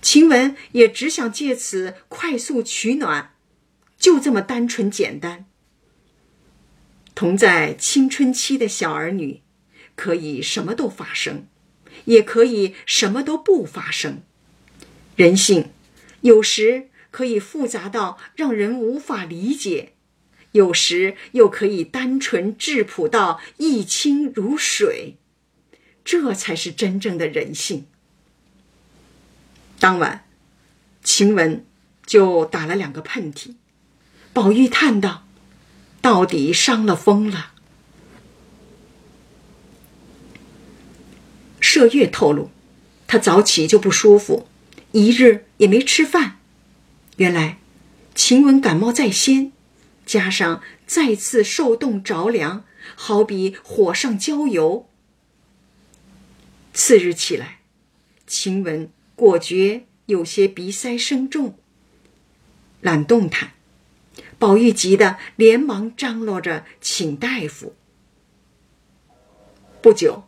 [0.02, 3.34] 晴雯也只想借此快速取暖，
[3.96, 5.44] 就这么单纯简单。
[7.14, 9.40] 同在青春期的小儿女，
[9.94, 11.46] 可以什么都发生，
[12.06, 14.22] 也可以什么都不发生。
[15.14, 15.70] 人性。
[16.22, 19.92] 有时可以复杂到让人无法理解，
[20.52, 25.16] 有时又可以单纯质朴到一清如水，
[26.04, 27.86] 这才是真正的人性。
[29.78, 30.26] 当晚，
[31.02, 31.64] 晴雯
[32.04, 33.54] 就打了两个喷嚏，
[34.32, 35.26] 宝玉叹道
[36.02, 37.52] ：“到底伤了风了。”
[41.62, 42.50] 麝月透露，
[43.06, 44.48] 他早起就不舒服。
[44.92, 46.40] 一日也没吃饭，
[47.16, 47.58] 原来
[48.14, 49.52] 晴雯感冒在先，
[50.10, 52.64] 加上再次受冻着凉，
[52.96, 54.88] 好比火上浇油。
[56.72, 57.60] 次日起来，
[58.26, 61.56] 晴雯果觉有些鼻塞声重，
[62.80, 63.52] 懒动弹。
[64.36, 67.76] 宝玉急得连忙张罗着请大夫。
[69.80, 70.24] 不久，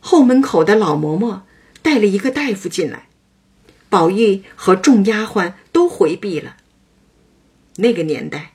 [0.00, 1.42] 后门口的老嬷嬷
[1.82, 3.08] 带了一个大夫进来。
[3.90, 6.56] 宝玉和众丫鬟都回避了。
[7.76, 8.53] 那个年代，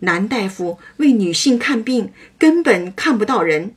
[0.00, 3.74] 男大夫为女性看病根本看不到人，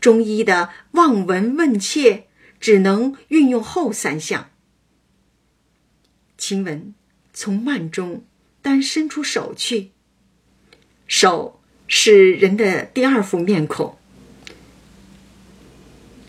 [0.00, 2.26] 中医的望闻问切
[2.60, 4.50] 只能运用后三项。
[6.36, 6.94] 晴雯
[7.32, 8.24] 从幔中
[8.62, 9.90] 单伸出手去，
[11.06, 13.96] 手是人的第二副面孔。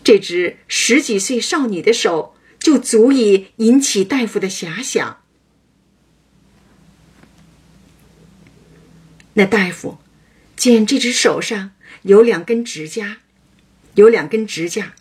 [0.02, 2.34] 这只十几岁少女的手。
[2.60, 5.19] 就足以引起大夫的遐想。
[9.34, 9.98] 那大夫
[10.56, 11.70] 见这只手上
[12.02, 13.18] 有两根指甲，
[13.94, 14.94] 有两根指甲，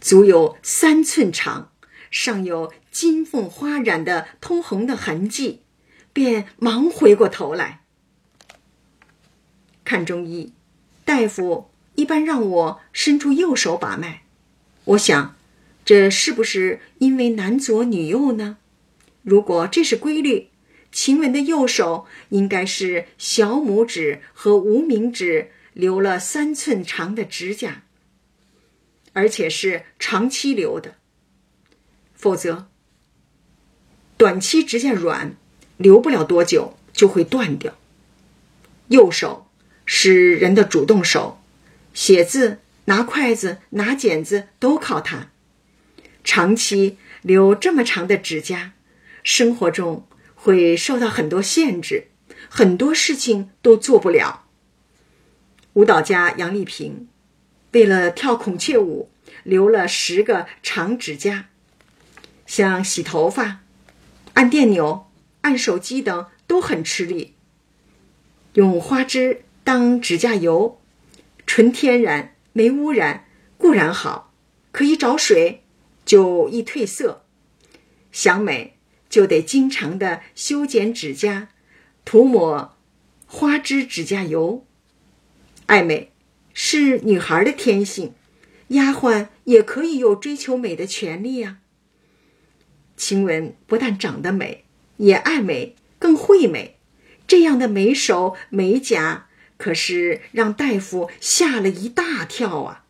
[0.00, 1.70] 足有三寸长，
[2.10, 5.62] 上有金凤花染的通红的痕迹，
[6.12, 7.82] 便忙回过头来
[9.84, 10.52] 看中医。
[11.04, 14.22] 大夫一般让我伸出右手把脉，
[14.84, 15.36] 我想，
[15.84, 18.58] 这是不是因为男左女右呢？
[19.22, 20.48] 如果这是规律。
[20.92, 27.84] 晴雯的右手应该是小拇指和无名指留了三寸长的指甲，
[29.14, 30.96] 而且是长期留的。
[32.14, 32.68] 否则，
[34.18, 35.34] 短期指甲软，
[35.78, 37.76] 留不了多久就会断掉。
[38.88, 39.48] 右手
[39.86, 41.42] 是人的主动手，
[41.94, 45.30] 写字、拿筷子、拿剪子都靠它。
[46.22, 48.74] 长期留这么长的指甲，
[49.24, 50.06] 生活中。
[50.44, 52.08] 会受到很多限制，
[52.48, 54.46] 很多事情都做不了。
[55.74, 57.06] 舞蹈家杨丽萍
[57.70, 59.08] 为了跳孔雀舞，
[59.44, 61.46] 留了十个长指甲。
[62.44, 63.60] 像洗头发、
[64.34, 65.06] 按电钮、
[65.42, 67.34] 按手机等都很吃力。
[68.54, 70.80] 用花枝当指甲油，
[71.46, 73.26] 纯天然没污染
[73.56, 74.34] 固然好，
[74.72, 75.62] 可一着水
[76.04, 77.24] 就易褪色。
[78.10, 78.76] 想美。
[79.12, 81.50] 就得经常的修剪指甲，
[82.02, 82.78] 涂抹
[83.26, 84.66] 花枝指甲油。
[85.66, 86.12] 爱美
[86.54, 88.14] 是女孩的天性，
[88.68, 91.58] 丫鬟也可以有追求美的权利呀。
[92.96, 94.64] 晴雯不但长得美，
[94.96, 96.78] 也爱美，更会美。
[97.26, 102.86] 这样的美手美甲，可是让大夫吓了一大跳啊！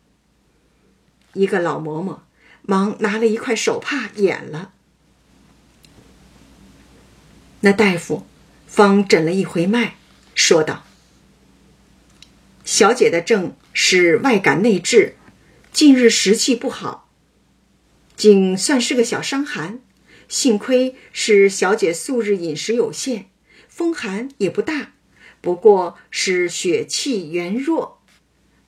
[1.33, 2.19] 一个老嬷嬷
[2.61, 4.71] 忙拿了一块手帕掩了。
[7.65, 8.27] 那大夫
[8.67, 9.95] 方诊了一回脉，
[10.35, 10.83] 说道
[12.65, 15.15] ：“小姐的症是外感内滞，
[15.71, 17.09] 近日时气不好，
[18.17, 19.79] 仅算是个小伤寒。
[20.27, 23.29] 幸亏是小姐素日饮食有限，
[23.69, 24.91] 风寒也不大，
[25.39, 28.01] 不过是血气元弱，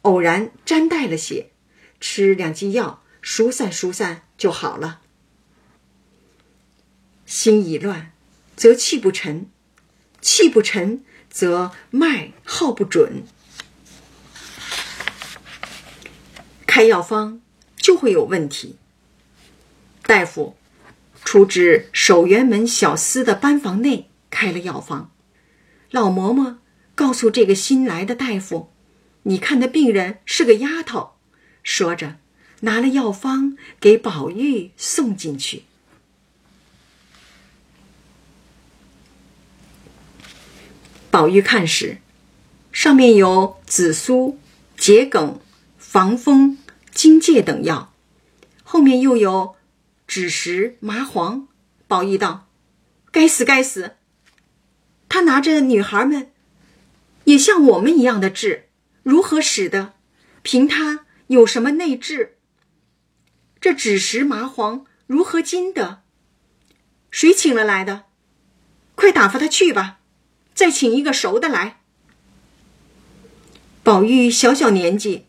[0.04, 1.52] 偶然沾带了些，
[2.00, 5.02] 吃两剂药疏散疏散就好了。
[7.26, 8.14] 心已乱。”
[8.56, 9.50] 则气不沉，
[10.22, 13.24] 气不沉则脉号不准，
[16.66, 17.42] 开药方
[17.76, 18.78] 就会有问题。
[20.04, 20.56] 大夫
[21.24, 25.12] 出至守元门小厮的班房内开了药方，
[25.92, 26.58] 老嬷嬷
[26.94, 28.72] 告诉这个新来的大夫
[29.24, 31.16] ：“你看的病人是个丫头。”
[31.64, 32.18] 说着，
[32.62, 35.64] 拿了药方给宝玉送进去。
[41.16, 42.00] 宝玉看时，
[42.74, 44.38] 上面有紫苏、
[44.76, 45.40] 桔梗、
[45.78, 46.58] 防风、
[46.92, 47.94] 荆芥等药，
[48.66, 49.56] 后面又有
[50.10, 51.48] 枳实、麻黄。
[51.88, 52.50] 宝玉道
[53.14, 53.96] ：“该死，该死！
[55.08, 56.34] 他拿着女孩们，
[57.24, 58.68] 也像我们一样的治，
[59.02, 59.94] 如何使得？
[60.42, 62.36] 凭他有什么内治？
[63.62, 66.02] 这枳实、麻黄如何经的？
[67.10, 68.04] 谁请了来的？
[68.96, 70.00] 快打发他去吧。”
[70.56, 71.82] 再请一个熟的来。
[73.84, 75.26] 宝玉小小年纪，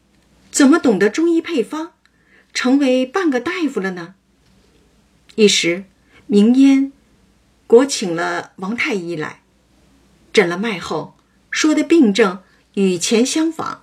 [0.50, 1.92] 怎么懂得中医配方，
[2.54, 4.14] 成为半个大夫了呢？
[5.34, 5.84] 一时，
[6.26, 6.92] 明烟
[7.66, 9.42] 国请了王太医来，
[10.32, 11.18] 诊了脉后，
[11.50, 12.42] 说的病症
[12.74, 13.82] 与前相仿，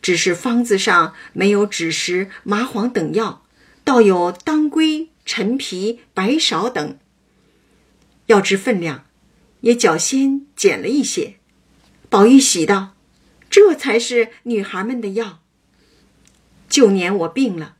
[0.00, 3.42] 只是方子上没有枳实、麻黄等药，
[3.82, 6.96] 倒有当归、陈皮、白芍等。
[8.26, 9.03] 药之分量。
[9.64, 11.36] 也脚先减了一些，
[12.10, 12.94] 宝玉喜道
[13.48, 15.40] ：“这才是女孩们的药。
[16.68, 17.76] 旧年我病了，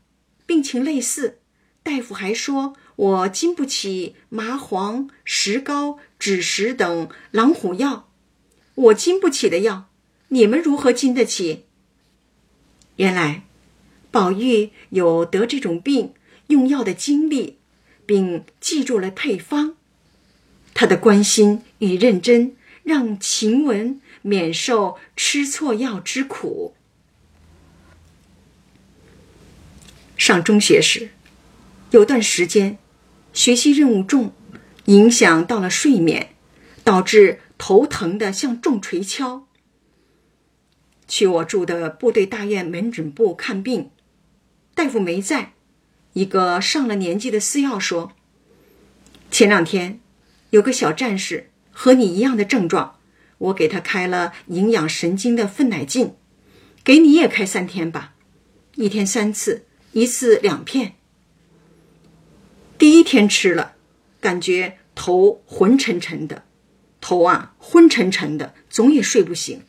[0.46, 1.40] 病情类似，
[1.82, 8.08] 大夫还说我经不起麻黄、石膏、枳实等狼虎药。
[8.76, 9.90] 我经不起的药，
[10.28, 11.66] 你们如何经得起？”
[12.96, 13.44] 原来，
[14.10, 16.14] 宝玉有得这种病
[16.46, 17.58] 用药的经历，
[18.06, 19.76] 并记住了配方。
[20.74, 26.74] 他的关心与认真，让晴雯免受吃错药之苦。
[30.16, 31.10] 上中学时，
[31.90, 32.78] 有段时间，
[33.32, 34.32] 学习任务重，
[34.86, 36.34] 影响到了睡眠，
[36.82, 39.46] 导致头疼的像重锤敲。
[41.06, 43.90] 去我住的部队大院门诊部看病，
[44.74, 45.52] 大夫没在，
[46.14, 48.12] 一个上了年纪的私药说
[49.30, 50.00] ：“前两天。”
[50.54, 53.00] 有个小战士和你一样的症状，
[53.38, 56.14] 我给他开了营养神经的粪奶劲，
[56.84, 58.14] 给你也开三天吧，
[58.76, 60.94] 一天三次，一次两片。
[62.78, 63.74] 第一天吃了，
[64.20, 66.44] 感觉头昏沉沉的，
[67.00, 69.60] 头啊昏沉沉的，总也睡不醒。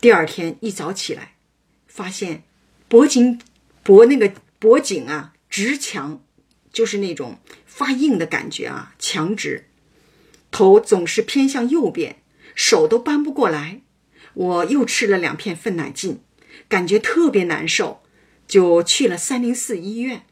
[0.00, 1.34] 第二天一早起来，
[1.86, 2.42] 发现
[2.88, 3.40] 脖颈
[3.84, 6.20] 脖那个脖颈啊直强，
[6.72, 7.38] 就是那种
[7.72, 9.68] 发硬的感觉啊，强直。
[10.50, 12.16] 头总是偏向右边，
[12.56, 13.80] 手都搬不过来。
[14.34, 16.20] 我又吃了两片粪奶劲，
[16.68, 18.02] 感觉特别难受，
[18.48, 20.26] 就去了三零四医院。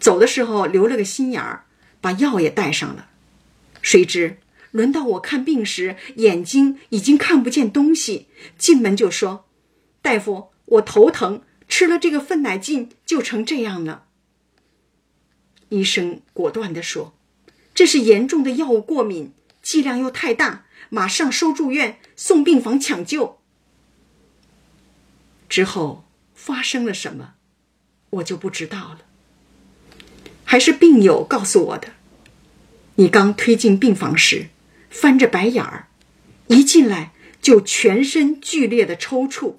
[0.00, 1.64] 走的时候留了个心眼儿，
[2.00, 3.08] 把药也带上了。
[3.80, 4.38] 谁知
[4.72, 8.26] 轮到我看病时，眼睛已经看不见东西。
[8.58, 9.46] 进门就说
[10.02, 14.06] ：“大夫，我头疼，吃了这个粪奶劲就成这样了。”
[15.70, 17.14] 医生果断地说。
[17.74, 23.38] 这是严重的药物过敏，剂量又太大，马上收住院，送病房抢救。
[25.48, 26.04] 之后
[26.34, 27.34] 发生了什么，
[28.10, 29.00] 我就不知道了。
[30.44, 31.92] 还是病友告诉我的。
[32.96, 34.48] 你刚推进病房时，
[34.90, 35.88] 翻着白眼儿，
[36.48, 39.54] 一进来就全身剧烈的抽搐，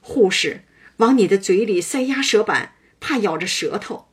[0.00, 0.64] 护士
[0.98, 4.07] 往你的嘴里塞压舌板，怕咬着舌头，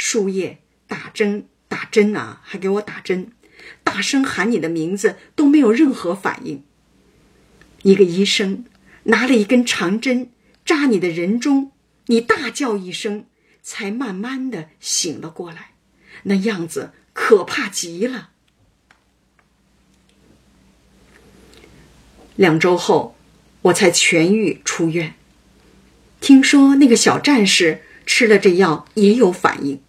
[0.00, 1.46] 输液打针。
[1.68, 3.30] 打针啊，还给我打针，
[3.84, 6.64] 大声喊你的名字都没有任何反应。
[7.82, 8.64] 一个医生
[9.04, 10.32] 拿了一根长针
[10.64, 11.70] 扎你的人中，
[12.06, 13.26] 你大叫一声，
[13.62, 15.74] 才慢慢的醒了过来，
[16.24, 18.30] 那样子可怕极了。
[22.34, 23.16] 两周后，
[23.62, 25.14] 我才痊愈出院。
[26.20, 29.80] 听说那个小战士吃了这药也有反应，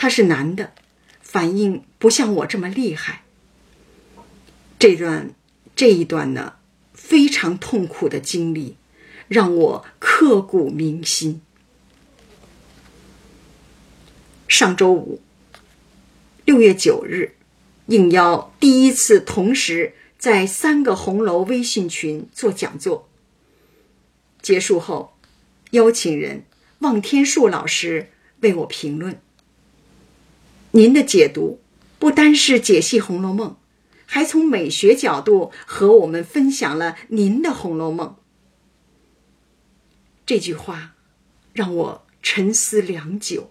[0.00, 0.72] 他是男的。
[1.20, 3.22] 反应不像我这么厉害。
[4.78, 5.30] 这段
[5.76, 6.54] 这一段呢，
[6.94, 8.76] 非常痛苦的经历，
[9.28, 11.42] 让我刻骨铭心。
[14.48, 15.20] 上周五，
[16.46, 17.36] 六月九日，
[17.86, 23.08] 应邀第一次同时在三个红楼微信群做讲座。
[24.42, 25.14] 结束后，
[25.72, 26.42] 邀请人
[26.80, 29.20] 望天树老师为我评论。
[30.72, 31.60] 您的解读
[31.98, 33.50] 不单是解析《红楼梦》，
[34.06, 38.08] 还从美学角度和我们分享了您的《红楼梦》。
[40.24, 40.94] 这句话
[41.52, 43.50] 让我沉思良久。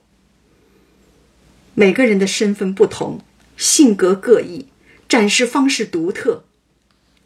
[1.74, 3.20] 每个人的身份不同，
[3.58, 4.68] 性格各异，
[5.10, 6.46] 展示方式独特，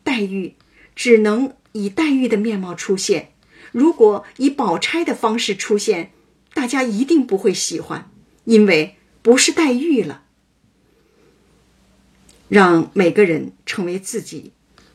[0.04, 0.56] 黛玉
[0.96, 3.34] 只能以黛玉的面貌出现。
[3.72, 6.12] 如果以宝钗的方式出现，
[6.56, 8.10] 大家一定不会喜欢，
[8.46, 8.98] 因为。
[9.24, 10.26] 不是黛玉了，
[12.50, 14.52] 让每个人成为自己，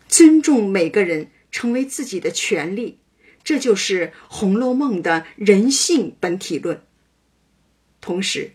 [0.07, 2.99] 尊重每个人成为自己的权利，
[3.43, 6.83] 这就是《红楼梦》的人性本体论。
[8.03, 8.53] 同时，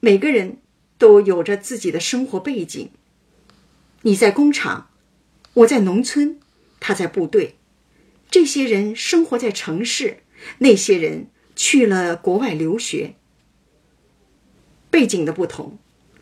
[0.00, 0.58] 每个人
[0.98, 2.90] 都有着自己的生活背景。
[4.02, 4.90] 你在工厂，
[5.54, 6.38] 我在农村，
[6.78, 7.56] 他在部队，
[8.30, 10.18] 这些人生活在城市，
[10.58, 13.14] 那些人去了国外留学。
[14.90, 15.78] 背景的不同，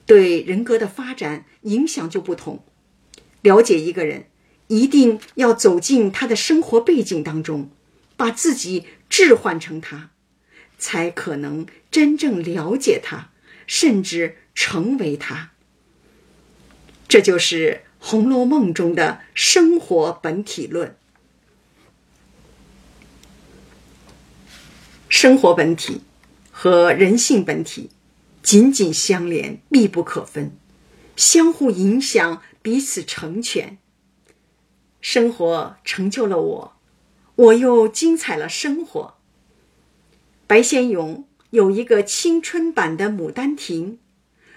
[0.07, 2.63] 对人格的发展影响就不同。
[3.41, 4.27] 了解一个人，
[4.67, 7.71] 一定要走进他的生活背景当中，
[8.17, 10.11] 把自己置换成他，
[10.79, 13.31] 才可能真正了解他，
[13.67, 15.53] 甚至成为他。
[17.07, 20.95] 这就是《红楼梦》中的生活本体论。
[25.09, 26.03] 生活本体
[26.51, 27.91] 和人性本体。
[28.49, 30.57] 紧紧相连，密不可分，
[31.17, 33.77] 相互影响，彼此成全。
[35.03, 36.77] 生活成就了我，
[37.35, 39.19] 我又精彩了生活。
[40.47, 43.93] 白先勇有一个青春版的《牡丹亭》，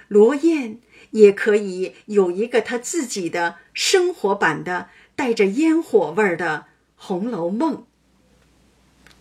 [0.07, 0.79] 罗燕
[1.09, 4.87] 也可以有一个他自己的生活版的
[5.17, 7.75] 带着烟火味儿的《红楼梦》。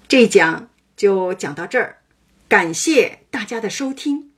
[0.06, 2.02] 这讲就讲到这儿，
[2.48, 4.29] 感谢大家的收听。